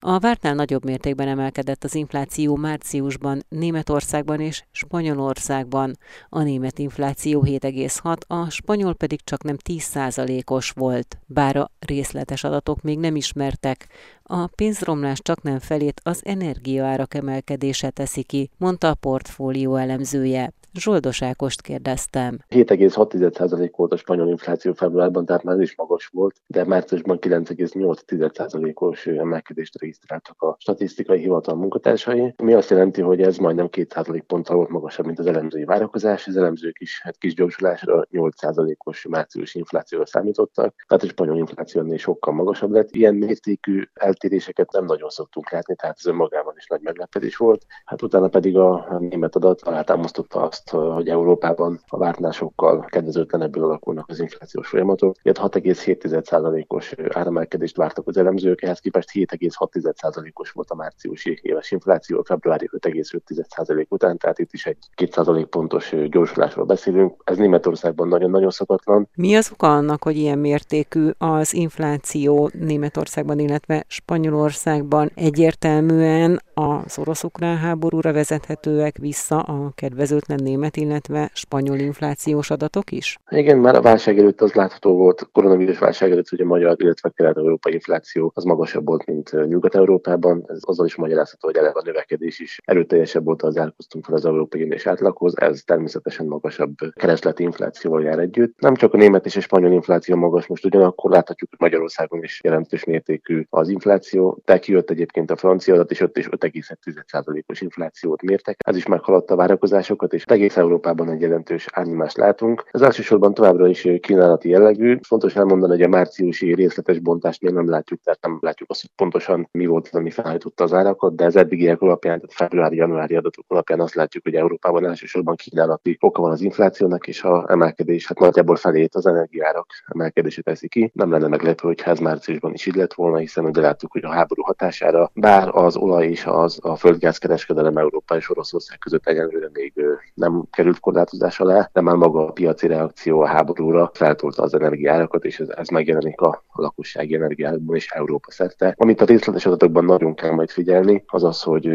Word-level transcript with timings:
A 0.00 0.18
vártnál 0.18 0.54
nagyobb 0.54 0.84
mértékben 0.84 1.28
emelkedett 1.28 1.84
az 1.84 1.94
infláció 1.94 2.56
márciusban 2.56 3.44
Németországban 3.48 4.40
és 4.40 4.62
Spanyolországban. 4.70 5.98
A 6.28 6.42
német 6.42 6.78
infláció 6.78 7.44
7,6, 7.46 8.16
a 8.26 8.50
spanyol 8.50 8.94
pedig 8.94 9.20
csak 9.24 9.42
nem 9.42 9.56
10%-os 9.68 10.70
volt, 10.70 11.18
bár 11.26 11.56
a 11.56 11.70
részletes 11.78 12.44
adatok 12.44 12.82
még 12.82 12.98
nem 12.98 13.16
ismertek. 13.16 13.88
A 14.22 14.46
pénzromlás 14.46 15.20
csak 15.22 15.42
nem 15.42 15.58
felét 15.58 16.00
az 16.04 16.20
energiaárak 16.24 17.14
emelkedése 17.14 17.90
teszi 17.90 18.22
ki, 18.22 18.50
mondta 18.56 18.88
a 18.88 18.94
portfólió 18.94 19.76
elemzője. 19.76 20.52
Zsoldos 20.72 21.22
Ákost 21.22 21.60
kérdeztem. 21.60 22.38
7,6% 22.48 23.72
volt 23.76 23.92
a 23.92 23.96
spanyol 23.96 24.28
infláció 24.28 24.72
februárban, 24.72 25.26
tehát 25.26 25.42
már 25.42 25.60
is 25.60 25.76
magas 25.76 26.06
volt, 26.06 26.36
de 26.46 26.64
márciusban 26.64 27.18
9,8%-os 27.20 29.06
emelkedést 29.06 29.80
regisztráltak 29.80 30.42
a 30.42 30.56
statisztikai 30.58 31.18
hivatal 31.18 31.54
munkatársai, 31.54 32.34
Mi 32.42 32.54
azt 32.54 32.70
jelenti, 32.70 33.00
hogy 33.00 33.22
ez 33.22 33.36
majdnem 33.36 33.68
2% 33.72 34.22
ponttal 34.26 34.56
volt 34.56 34.68
magasabb, 34.68 35.06
mint 35.06 35.18
az 35.18 35.26
elemzői 35.26 35.64
várakozás. 35.64 36.26
Az 36.26 36.36
elemzők 36.36 36.80
is 36.80 37.00
hát 37.02 37.18
kis 37.18 37.34
gyorsulásra 37.34 38.06
8%-os 38.12 39.06
március 39.08 39.54
inflációra 39.54 40.06
számítottak, 40.06 40.74
tehát 40.86 41.04
a 41.04 41.08
spanyol 41.08 41.36
infláció 41.36 41.80
ennél 41.80 41.96
sokkal 41.96 42.34
magasabb 42.34 42.70
lett. 42.70 42.94
Ilyen 42.94 43.14
mértékű 43.14 43.82
eltéréseket 43.94 44.72
nem 44.72 44.84
nagyon 44.84 45.08
szoktunk 45.08 45.50
látni, 45.50 45.74
tehát 45.74 45.96
ez 45.98 46.06
önmagában 46.06 46.54
is 46.56 46.66
nagy 46.66 46.80
meglepetés 46.80 47.36
volt. 47.36 47.66
Hát 47.84 48.02
utána 48.02 48.28
pedig 48.28 48.56
a 48.56 48.96
német 48.98 49.36
adat 49.36 49.62
alátámasztotta 49.62 50.40
azt, 50.40 50.57
hogy 50.70 51.08
Európában 51.08 51.80
a 51.86 51.98
vártnál 51.98 52.32
sokkal 52.32 52.84
kedvezőtlenebbül 52.84 53.64
alakulnak 53.64 54.08
az 54.08 54.20
inflációs 54.20 54.68
folyamatok. 54.68 55.16
Ilyet 55.22 55.38
6,7%-os 55.38 56.94
áremelkedést 57.08 57.76
vártak 57.76 58.06
az 58.06 58.16
elemzők, 58.16 58.62
ehhez 58.62 58.78
képest 58.78 59.10
7,6%-os 59.12 60.50
volt 60.50 60.70
a 60.70 60.74
márciusi 60.74 61.38
éves 61.42 61.70
infláció, 61.70 62.22
februári 62.22 62.68
5,5% 62.72 63.88
után, 63.88 64.18
tehát 64.18 64.38
itt 64.38 64.52
is 64.52 64.66
egy 64.66 64.78
2% 64.96 65.46
pontos 65.50 65.94
gyorsulásról 66.10 66.64
beszélünk. 66.64 67.22
Ez 67.24 67.36
Németországban 67.36 68.08
nagyon-nagyon 68.08 68.50
szokatlan. 68.50 69.08
Mi 69.14 69.36
az 69.36 69.50
oka 69.52 69.74
annak, 69.74 70.02
hogy 70.02 70.16
ilyen 70.16 70.38
mértékű 70.38 71.10
az 71.18 71.54
infláció 71.54 72.50
Németországban, 72.52 73.38
illetve 73.38 73.84
Spanyolországban 73.86 75.10
egyértelműen 75.14 76.42
az 76.54 76.98
orosz-ukrán 76.98 77.56
háborúra 77.56 78.12
vezethetőek 78.12 78.96
vissza 78.98 79.40
a 79.40 79.72
kedvezőtlen 79.74 80.40
német, 80.48 80.76
illetve 80.76 81.30
spanyol 81.34 81.78
inflációs 81.78 82.50
adatok 82.50 82.90
is? 82.92 83.18
Igen, 83.30 83.58
már 83.58 83.74
a 83.74 83.80
válság 83.80 84.18
előtt 84.18 84.40
az 84.40 84.52
látható 84.52 84.96
volt, 84.96 85.28
koronavírus 85.32 85.78
válság 85.78 86.10
előtt 86.10 86.28
hogy 86.28 86.40
a 86.40 86.44
magyar, 86.44 86.74
illetve 86.78 87.12
kelet-európai 87.14 87.72
infláció 87.72 88.32
az 88.34 88.44
magasabb 88.44 88.86
volt, 88.86 89.06
mint 89.06 89.46
Nyugat-Európában. 89.48 90.44
Ez 90.46 90.58
azzal 90.60 90.86
is 90.86 90.96
magyarázható, 90.96 91.46
hogy 91.46 91.56
eleve 91.56 91.78
a 91.78 91.82
növekedés 91.84 92.40
is 92.40 92.58
erőteljesebb 92.64 93.24
volt 93.24 93.42
az 93.42 93.58
árkoztunk 93.58 94.04
fel 94.04 94.14
az 94.14 94.24
Európai 94.24 94.62
Uniós 94.62 94.86
átlaghoz. 94.86 95.40
Ez 95.40 95.62
természetesen 95.64 96.26
magasabb 96.26 96.74
keresleti 96.94 97.42
inflációval 97.42 98.02
jár 98.02 98.18
együtt. 98.18 98.60
Nem 98.60 98.74
csak 98.74 98.94
a 98.94 98.96
német 98.96 99.26
és 99.26 99.36
a 99.36 99.40
spanyol 99.40 99.72
infláció 99.72 100.16
magas, 100.16 100.46
most 100.46 100.64
ugyanakkor 100.64 101.10
láthatjuk, 101.10 101.50
hogy 101.50 101.58
Magyarországon 101.60 102.22
is 102.22 102.40
jelentős 102.44 102.84
mértékű 102.84 103.44
az 103.50 103.68
infláció, 103.68 104.42
de 104.44 104.58
kijött 104.58 104.90
egyébként 104.90 105.30
a 105.30 105.36
francia 105.36 105.74
adat, 105.74 105.90
és 105.90 106.00
ott 106.00 106.18
is 106.18 106.28
5,1%-os 106.28 107.60
inflációt 107.60 108.22
mértek. 108.22 108.56
Ez 108.64 108.76
is 108.76 108.86
meghaladta 108.86 109.34
a 109.34 109.36
várakozásokat, 109.36 110.12
és 110.12 110.24
egész 110.38 110.56
Európában 110.56 111.10
egy 111.10 111.20
jelentős 111.20 111.66
árnyomást 111.72 112.16
látunk. 112.16 112.64
Ez 112.70 112.80
elsősorban 112.80 113.34
továbbra 113.34 113.68
is 113.68 113.88
kínálati 114.00 114.48
jellegű. 114.48 114.98
Fontos 115.02 115.36
elmondani, 115.36 115.72
hogy 115.72 115.82
a 115.82 115.88
márciusi 115.88 116.54
részletes 116.54 116.98
bontást 116.98 117.42
még 117.42 117.52
nem 117.52 117.68
látjuk, 117.70 118.00
tehát 118.02 118.22
nem 118.22 118.38
látjuk 118.40 118.70
azt, 118.70 118.80
hogy 118.80 118.90
pontosan 118.96 119.48
mi 119.52 119.66
volt 119.66 119.88
az, 119.92 119.98
ami 119.98 120.10
felhajtotta 120.10 120.64
az 120.64 120.72
árakat, 120.72 121.16
de 121.16 121.24
az 121.24 121.36
eddigiek 121.36 121.80
alapján, 121.80 122.16
tehát 122.16 122.32
februári-januári 122.32 123.16
adatok 123.16 123.44
alapján 123.48 123.80
azt 123.80 123.94
látjuk, 123.94 124.24
hogy 124.24 124.34
Európában 124.34 124.86
elsősorban 124.86 125.34
kínálati 125.36 125.96
oka 126.00 126.22
van 126.22 126.30
az 126.30 126.40
inflációnak, 126.40 127.06
és 127.06 127.22
a 127.22 127.44
emelkedés 127.48 128.06
hát 128.06 128.18
nagyjából 128.18 128.56
felét 128.56 128.94
az 128.94 129.06
energiárak 129.06 129.66
emelkedése 129.86 130.42
teszi 130.42 130.68
ki. 130.68 130.90
Nem 130.94 131.10
lenne 131.10 131.28
meglepő, 131.28 131.66
hogy 131.66 131.82
ez 131.84 131.98
márciusban 131.98 132.52
is 132.52 132.66
így 132.66 132.74
lett 132.74 132.94
volna, 132.94 133.16
hiszen 133.16 133.44
ugye 133.44 133.60
láttuk, 133.60 133.92
hogy 133.92 134.04
a 134.04 134.12
háború 134.12 134.42
hatására, 134.42 135.10
bár 135.14 135.48
az 135.52 135.76
olaj 135.76 136.06
és 136.06 136.24
az 136.26 136.58
a 136.62 136.76
földgázkereskedelem 136.76 137.76
Európa 137.76 138.16
és 138.16 138.30
Oroszország 138.30 138.78
között 138.78 139.06
egyenlőre 139.06 139.48
még 139.52 139.72
nem 140.14 140.27
került 140.50 140.80
korlátozás 140.80 141.40
alá, 141.40 141.70
de 141.72 141.80
már 141.80 141.96
maga 141.96 142.26
a 142.26 142.32
piaci 142.32 142.66
reakció 142.66 143.20
a 143.20 143.26
háborúra 143.26 143.90
feltolta 143.94 144.42
az 144.42 144.54
energiárakat, 144.54 145.24
és 145.24 145.40
ez, 145.40 145.48
ez 145.48 145.68
megjelenik 145.68 146.20
a 146.20 146.44
lakossági 146.52 147.14
energiárakban 147.14 147.76
és 147.76 147.90
Európa 147.90 148.30
szerte. 148.30 148.74
Amit 148.76 149.00
a 149.00 149.04
részletes 149.04 149.46
adatokban 149.46 149.84
nagyon 149.84 150.14
kell 150.14 150.30
majd 150.30 150.50
figyelni, 150.50 151.04
az 151.06 151.24
az, 151.24 151.42
hogy 151.42 151.66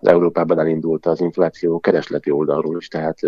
az 0.00 0.08
Európában 0.08 0.58
elindult 0.58 1.06
az 1.06 1.20
infláció 1.20 1.80
keresleti 1.80 2.30
oldalról 2.30 2.76
is, 2.76 2.88
tehát 2.88 3.18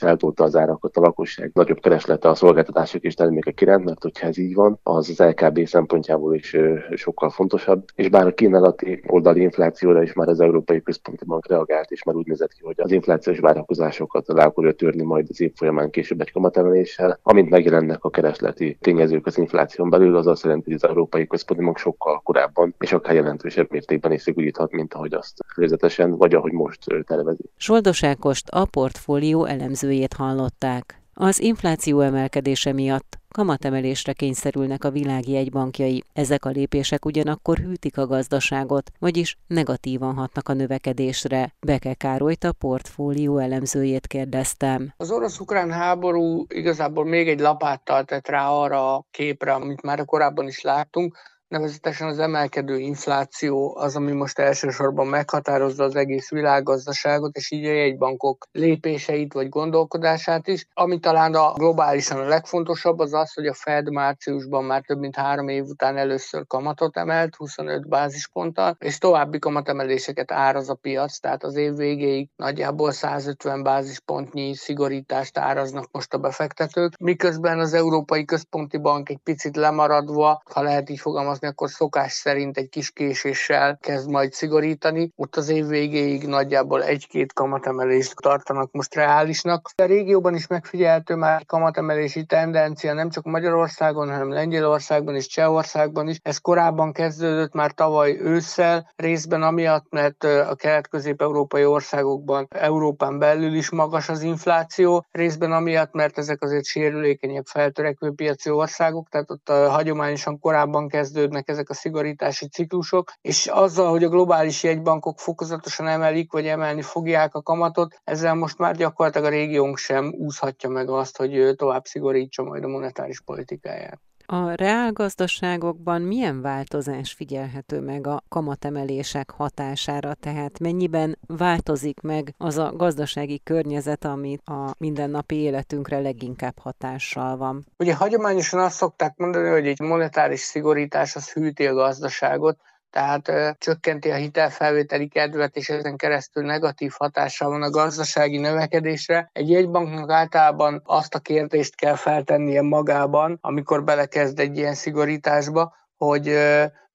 feltolta 0.00 0.44
az 0.44 0.56
árakat 0.56 0.96
a 0.96 1.00
lakosság 1.00 1.50
nagyobb 1.54 1.80
kereslete 1.80 2.28
a 2.28 2.34
szolgáltatások 2.34 3.02
és 3.02 3.14
termékek 3.14 3.60
iránt, 3.60 3.84
mert 3.84 4.02
hogyha 4.02 4.26
ez 4.26 4.38
így 4.38 4.54
van, 4.54 4.78
az 4.82 5.08
az 5.08 5.18
LKB 5.18 5.66
szempontjából 5.66 6.34
is 6.34 6.56
sokkal 6.94 7.30
fontosabb. 7.30 7.84
És 7.94 8.08
bár 8.08 8.26
a 8.26 8.34
kínálati 8.34 9.02
oldali 9.06 9.40
inflációra 9.40 10.02
is 10.02 10.12
már 10.12 10.28
az 10.28 10.40
Európai 10.40 10.82
Központi 10.82 11.24
Bank 11.24 11.46
reagált, 11.48 11.90
és 11.90 12.02
már 12.02 12.14
úgy 12.14 12.26
nézett 12.26 12.52
ki, 12.52 12.60
hogy 12.62 12.74
az 12.76 12.90
inflációs 12.90 13.38
várakozásokat 13.38 14.28
le 14.28 14.42
akarja 14.42 14.72
törni 14.72 15.02
majd 15.02 15.26
az 15.28 15.40
év 15.40 15.52
folyamán 15.54 15.90
később 15.90 16.20
egy 16.20 16.32
kamatemeléssel. 16.32 17.18
Amint 17.22 17.50
megjelennek 17.50 18.04
a 18.04 18.10
keresleti 18.10 18.76
tényezők 18.80 19.26
az 19.26 19.38
infláción 19.38 19.90
belül, 19.90 20.16
az 20.16 20.26
azt 20.26 20.42
jelenti, 20.42 20.64
hogy 20.64 20.80
az 20.82 20.88
Európai 20.88 21.26
Központi 21.26 21.64
Bank 21.64 21.78
sokkal 21.78 22.20
korábban 22.24 22.74
és 22.78 22.92
akár 22.92 23.14
jelentősebb 23.14 23.70
mértékben 23.70 24.12
is 24.12 24.22
szigoríthat, 24.22 24.72
mint 24.72 24.94
ahogy 24.94 25.14
azt 25.14 25.44
részletesen, 25.56 26.16
vagy 26.16 26.34
ahogy 26.34 26.52
most 26.52 26.84
tervezi. 27.06 27.44
Soldos 27.56 28.04
Ákost 28.04 28.48
a 28.48 28.64
portfólió 28.64 29.44
elemző 29.44 29.89
elemzőjét 29.90 30.12
hallották. 30.12 31.02
Az 31.14 31.40
infláció 31.40 32.00
emelkedése 32.00 32.72
miatt 32.72 33.18
kamatemelésre 33.28 34.12
kényszerülnek 34.12 34.84
a 34.84 34.90
világ 34.90 35.28
jegybankjai. 35.28 36.04
Ezek 36.12 36.44
a 36.44 36.48
lépések 36.50 37.04
ugyanakkor 37.04 37.58
hűtik 37.58 37.98
a 37.98 38.06
gazdaságot, 38.06 38.90
vagyis 38.98 39.36
negatívan 39.46 40.14
hatnak 40.14 40.48
a 40.48 40.52
növekedésre. 40.52 41.54
Beke 41.60 41.94
Károlyt 41.94 42.44
a 42.44 42.52
portfólió 42.52 43.38
elemzőjét 43.38 44.06
kérdeztem. 44.06 44.92
Az 44.96 45.10
orosz-ukrán 45.10 45.70
háború 45.70 46.44
igazából 46.48 47.04
még 47.04 47.28
egy 47.28 47.40
lapáttal 47.40 48.04
tett 48.04 48.28
rá 48.28 48.48
arra 48.48 48.94
a 48.94 49.04
képre, 49.10 49.52
amit 49.52 49.82
már 49.82 50.04
korábban 50.04 50.46
is 50.46 50.60
láttunk, 50.60 51.16
nevezetesen 51.50 52.08
az 52.08 52.18
emelkedő 52.18 52.78
infláció 52.78 53.76
az, 53.76 53.96
ami 53.96 54.12
most 54.12 54.38
elsősorban 54.38 55.06
meghatározza 55.06 55.84
az 55.84 55.96
egész 55.96 56.30
világgazdaságot, 56.30 57.36
és 57.36 57.50
így 57.50 57.64
a 57.64 57.72
jegybankok 57.72 58.46
lépéseit 58.52 59.32
vagy 59.32 59.48
gondolkodását 59.48 60.46
is. 60.46 60.66
Ami 60.72 60.98
talán 60.98 61.34
a 61.34 61.52
globálisan 61.52 62.18
a 62.18 62.28
legfontosabb 62.28 62.98
az 62.98 63.14
az, 63.14 63.32
hogy 63.32 63.46
a 63.46 63.54
Fed 63.54 63.90
márciusban 63.90 64.64
már 64.64 64.82
több 64.86 64.98
mint 64.98 65.16
három 65.16 65.48
év 65.48 65.64
után 65.64 65.96
először 65.96 66.46
kamatot 66.46 66.96
emelt, 66.96 67.36
25 67.36 67.88
bázisponttal, 67.88 68.76
és 68.78 68.98
további 68.98 69.38
kamatemeléseket 69.38 70.32
áraz 70.32 70.68
a 70.68 70.74
piac, 70.74 71.18
tehát 71.18 71.44
az 71.44 71.56
év 71.56 71.74
végéig 71.74 72.28
nagyjából 72.36 72.90
150 72.90 73.62
bázispontnyi 73.62 74.54
szigorítást 74.54 75.38
áraznak 75.38 75.88
most 75.92 76.14
a 76.14 76.18
befektetők, 76.18 76.98
miközben 76.98 77.58
az 77.58 77.74
Európai 77.74 78.24
Központi 78.24 78.78
Bank 78.78 79.08
egy 79.08 79.20
picit 79.24 79.56
lemaradva, 79.56 80.42
ha 80.52 80.62
lehet 80.62 80.90
így 80.90 81.00
fogalmazni, 81.00 81.39
alkalmazni, 81.40 81.48
akkor 81.48 81.70
szokás 81.70 82.12
szerint 82.12 82.56
egy 82.56 82.68
kis 82.68 82.90
késéssel 82.90 83.78
kezd 83.80 84.10
majd 84.10 84.32
szigorítani. 84.32 85.12
Ott 85.16 85.36
az 85.36 85.48
év 85.48 85.66
végéig 85.66 86.26
nagyjából 86.26 86.84
egy-két 86.84 87.32
kamatemelést 87.32 88.14
tartanak 88.16 88.72
most 88.72 88.94
reálisnak. 88.94 89.70
A 89.76 89.84
régióban 89.84 90.34
is 90.34 90.46
megfigyelhető 90.46 91.14
már 91.14 91.44
kamatemelési 91.46 92.24
tendencia 92.24 92.92
nem 92.92 93.10
csak 93.10 93.24
Magyarországon, 93.24 94.10
hanem 94.10 94.30
Lengyelországban 94.30 95.14
és 95.14 95.26
Csehországban 95.26 96.08
is. 96.08 96.18
Ez 96.22 96.38
korábban 96.38 96.92
kezdődött 96.92 97.52
már 97.52 97.72
tavaly 97.72 98.18
ősszel, 98.20 98.92
részben 98.96 99.42
amiatt, 99.42 99.86
mert 99.90 100.24
a 100.24 100.54
kelet-közép-európai 100.54 101.64
országokban 101.64 102.46
Európán 102.50 103.18
belül 103.18 103.54
is 103.54 103.70
magas 103.70 104.08
az 104.08 104.22
infláció, 104.22 105.04
részben 105.10 105.52
amiatt, 105.52 105.92
mert 105.92 106.18
ezek 106.18 106.42
azért 106.42 106.64
sérülékenyebb 106.64 107.46
feltörekvő 107.46 108.12
piaci 108.12 108.50
országok, 108.50 109.08
tehát 109.08 109.30
ott 109.30 109.48
hagyományosan 109.48 110.38
korábban 110.38 110.88
kezdődött 110.88 111.29
kezdődnek 111.30 111.48
ezek 111.48 111.70
a 111.70 111.74
szigorítási 111.74 112.48
ciklusok, 112.48 113.12
és 113.20 113.46
azzal, 113.46 113.90
hogy 113.90 114.04
a 114.04 114.08
globális 114.08 114.62
jegybankok 114.62 115.18
fokozatosan 115.18 115.86
emelik, 115.86 116.32
vagy 116.32 116.46
emelni 116.46 116.82
fogják 116.82 117.34
a 117.34 117.42
kamatot, 117.42 118.00
ezzel 118.04 118.34
most 118.34 118.58
már 118.58 118.76
gyakorlatilag 118.76 119.26
a 119.26 119.30
régiónk 119.30 119.76
sem 119.76 120.14
úszhatja 120.18 120.68
meg 120.68 120.88
azt, 120.88 121.16
hogy 121.16 121.54
tovább 121.56 121.84
szigorítsa 121.84 122.42
majd 122.42 122.64
a 122.64 122.68
monetáris 122.68 123.20
politikáját. 123.20 124.00
A 124.32 124.54
reálgazdaságokban 124.54 126.02
milyen 126.02 126.40
változás 126.40 127.12
figyelhető 127.12 127.80
meg 127.80 128.06
a 128.06 128.22
kamatemelések 128.28 129.30
hatására, 129.30 130.14
tehát 130.14 130.58
mennyiben 130.58 131.18
változik 131.26 132.00
meg 132.00 132.34
az 132.38 132.56
a 132.58 132.72
gazdasági 132.76 133.40
környezet, 133.44 134.04
ami 134.04 134.38
a 134.44 134.70
mindennapi 134.78 135.34
életünkre 135.34 136.00
leginkább 136.00 136.58
hatással 136.58 137.36
van? 137.36 137.66
Ugye 137.78 137.94
hagyományosan 137.94 138.60
azt 138.60 138.76
szokták 138.76 139.16
mondani, 139.16 139.48
hogy 139.48 139.66
egy 139.66 139.80
monetáris 139.80 140.40
szigorítás 140.40 141.16
az 141.16 141.32
hűti 141.32 141.66
a 141.66 141.74
gazdaságot, 141.74 142.58
tehát 142.90 143.28
ö, 143.28 143.50
csökkenti 143.58 144.10
a 144.10 144.14
hitelfelvételi 144.14 145.08
kedvet, 145.08 145.56
és 145.56 145.68
ezen 145.68 145.96
keresztül 145.96 146.44
negatív 146.44 146.92
hatással 146.98 147.50
van 147.50 147.62
a 147.62 147.70
gazdasági 147.70 148.38
növekedésre. 148.38 149.30
Egy 149.32 149.50
jegybanknak 149.50 150.10
általában 150.10 150.82
azt 150.84 151.14
a 151.14 151.18
kérdést 151.18 151.74
kell 151.74 151.96
feltennie 151.96 152.62
magában, 152.62 153.38
amikor 153.40 153.84
belekezd 153.84 154.38
egy 154.38 154.56
ilyen 154.56 154.74
szigorításba, 154.74 155.74
hogy 155.96 156.38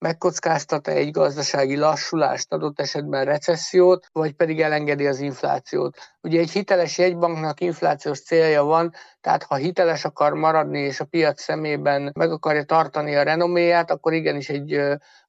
megkockáztat-e 0.05 0.91
egy 0.91 1.11
gazdasági 1.11 1.77
lassulást, 1.77 2.53
adott 2.53 2.79
esetben 2.79 3.25
recessziót, 3.25 4.05
vagy 4.11 4.33
pedig 4.33 4.61
elengedi 4.61 5.07
az 5.07 5.19
inflációt. 5.19 5.97
Ugye 6.21 6.39
egy 6.39 6.51
hiteles 6.51 6.97
jegybanknak 6.97 7.61
inflációs 7.61 8.21
célja 8.21 8.63
van, 8.63 8.93
tehát 9.21 9.43
ha 9.43 9.55
hiteles 9.55 10.05
akar 10.05 10.33
maradni 10.33 10.79
és 10.79 10.99
a 10.99 11.05
piac 11.05 11.41
szemében 11.41 12.11
meg 12.13 12.31
akarja 12.31 12.63
tartani 12.63 13.15
a 13.15 13.23
renoméját, 13.23 13.91
akkor 13.91 14.13
igenis 14.13 14.49
egy 14.49 14.79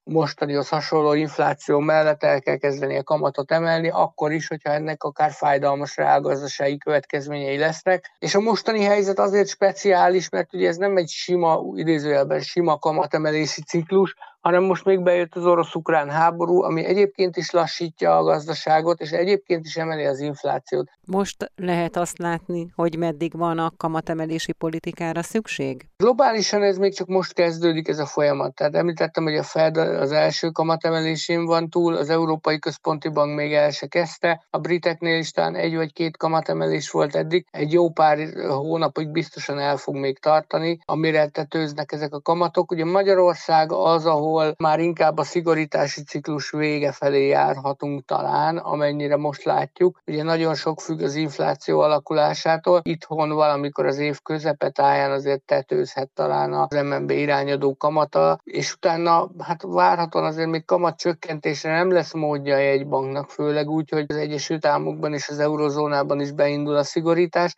mostanihoz 0.03 0.69
hasonló 0.69 1.13
infláció 1.13 1.79
mellett 1.79 2.23
el 2.23 2.41
kell 2.41 2.57
kezdeni 2.57 2.97
a 2.97 3.03
kamatot 3.03 3.51
emelni, 3.51 3.89
akkor 3.89 4.31
is, 4.31 4.47
hogyha 4.47 4.71
ennek 4.71 5.03
akár 5.03 5.31
fájdalmas 5.31 5.95
reálgazdasági 5.95 6.77
következményei 6.77 7.57
lesznek. 7.57 8.15
És 8.19 8.35
a 8.35 8.39
mostani 8.39 8.83
helyzet 8.83 9.19
azért 9.19 9.47
speciális, 9.47 10.29
mert 10.29 10.53
ugye 10.53 10.67
ez 10.67 10.77
nem 10.77 10.97
egy 10.97 11.09
sima, 11.09 11.61
idézőjelben 11.75 12.41
sima 12.41 12.77
kamatemelési 12.77 13.61
ciklus, 13.61 14.15
hanem 14.47 14.63
most 14.63 14.85
még 14.85 15.03
bejött 15.03 15.35
az 15.35 15.45
orosz-ukrán 15.45 16.09
háború, 16.09 16.61
ami 16.61 16.85
egyébként 16.85 17.37
is 17.37 17.51
lassítja 17.51 18.17
a 18.17 18.23
gazdaságot, 18.23 19.01
és 19.01 19.11
egyébként 19.11 19.65
is 19.65 19.75
emeli 19.75 20.05
az 20.05 20.19
inflációt. 20.19 20.89
Most 21.05 21.51
lehet 21.55 21.97
azt 21.97 22.17
látni, 22.17 22.71
hogy 22.75 22.97
meddig 22.97 23.37
van 23.37 23.59
a 23.59 23.71
kamatemelési 23.77 24.51
politikára 24.51 25.21
szükség? 25.23 25.87
Globálisan 25.97 26.63
ez 26.63 26.77
még 26.77 26.95
csak 26.95 27.07
most 27.07 27.33
kezdődik 27.33 27.87
ez 27.87 27.99
a 27.99 28.05
folyamat. 28.05 28.55
Tehát 28.55 28.75
említettem, 28.75 29.23
hogy 29.23 29.35
a 29.35 29.43
Fed 29.43 29.77
az 29.77 30.11
első 30.11 30.49
kamatemelésén 30.49 31.45
van 31.45 31.69
túl, 31.69 31.95
az 31.95 32.09
Európai 32.09 32.59
Központi 32.59 33.09
Bank 33.09 33.35
még 33.35 33.53
el 33.53 33.71
se 33.71 33.87
kezdte, 33.87 34.45
a 34.49 34.57
briteknél 34.57 35.17
is 35.17 35.31
talán 35.31 35.55
egy 35.55 35.75
vagy 35.75 35.93
két 35.93 36.17
kamatemelés 36.17 36.91
volt 36.91 37.15
eddig, 37.15 37.45
egy 37.51 37.71
jó 37.71 37.89
pár 37.89 38.17
hónapig 38.47 39.09
biztosan 39.09 39.59
el 39.59 39.77
fog 39.77 39.95
még 39.95 40.19
tartani, 40.19 40.79
amire 40.85 41.27
tetőznek 41.27 41.91
ezek 41.91 42.13
a 42.13 42.21
kamatok. 42.21 42.71
Ugye 42.71 42.85
Magyarország 42.85 43.71
az, 43.71 44.05
ahol 44.05 44.36
ahol 44.37 44.55
már 44.57 44.79
inkább 44.79 45.17
a 45.17 45.23
szigorítási 45.23 46.03
ciklus 46.03 46.51
vége 46.51 46.91
felé 46.91 47.27
járhatunk 47.27 48.05
talán, 48.05 48.57
amennyire 48.57 49.15
most 49.15 49.43
látjuk. 49.43 50.01
Ugye 50.05 50.23
nagyon 50.23 50.55
sok 50.55 50.81
függ 50.81 51.01
az 51.01 51.15
infláció 51.15 51.79
alakulásától. 51.79 52.81
Itthon 52.83 53.29
valamikor 53.29 53.85
az 53.85 53.97
év 53.97 54.19
táján 54.71 55.11
azért 55.11 55.41
tetőzhet 55.41 56.09
talán 56.09 56.53
az 56.53 56.81
MNB 56.83 57.09
irányadó 57.09 57.75
kamata, 57.75 58.39
és 58.43 58.73
utána 58.73 59.29
hát 59.39 59.61
várhatóan 59.61 60.25
azért 60.25 60.49
még 60.49 60.65
kamat 60.65 60.97
csökkentésre 60.97 61.75
nem 61.75 61.91
lesz 61.91 62.13
módja 62.13 62.55
egy 62.55 62.87
banknak, 62.87 63.29
főleg 63.29 63.69
úgy, 63.69 63.89
hogy 63.89 64.05
az 64.07 64.15
Egyesült 64.15 64.65
Államokban 64.65 65.13
és 65.13 65.29
az 65.29 65.39
eurozónában 65.39 66.19
is 66.19 66.31
beindul 66.31 66.75
a 66.75 66.83
szigorítás 66.83 67.55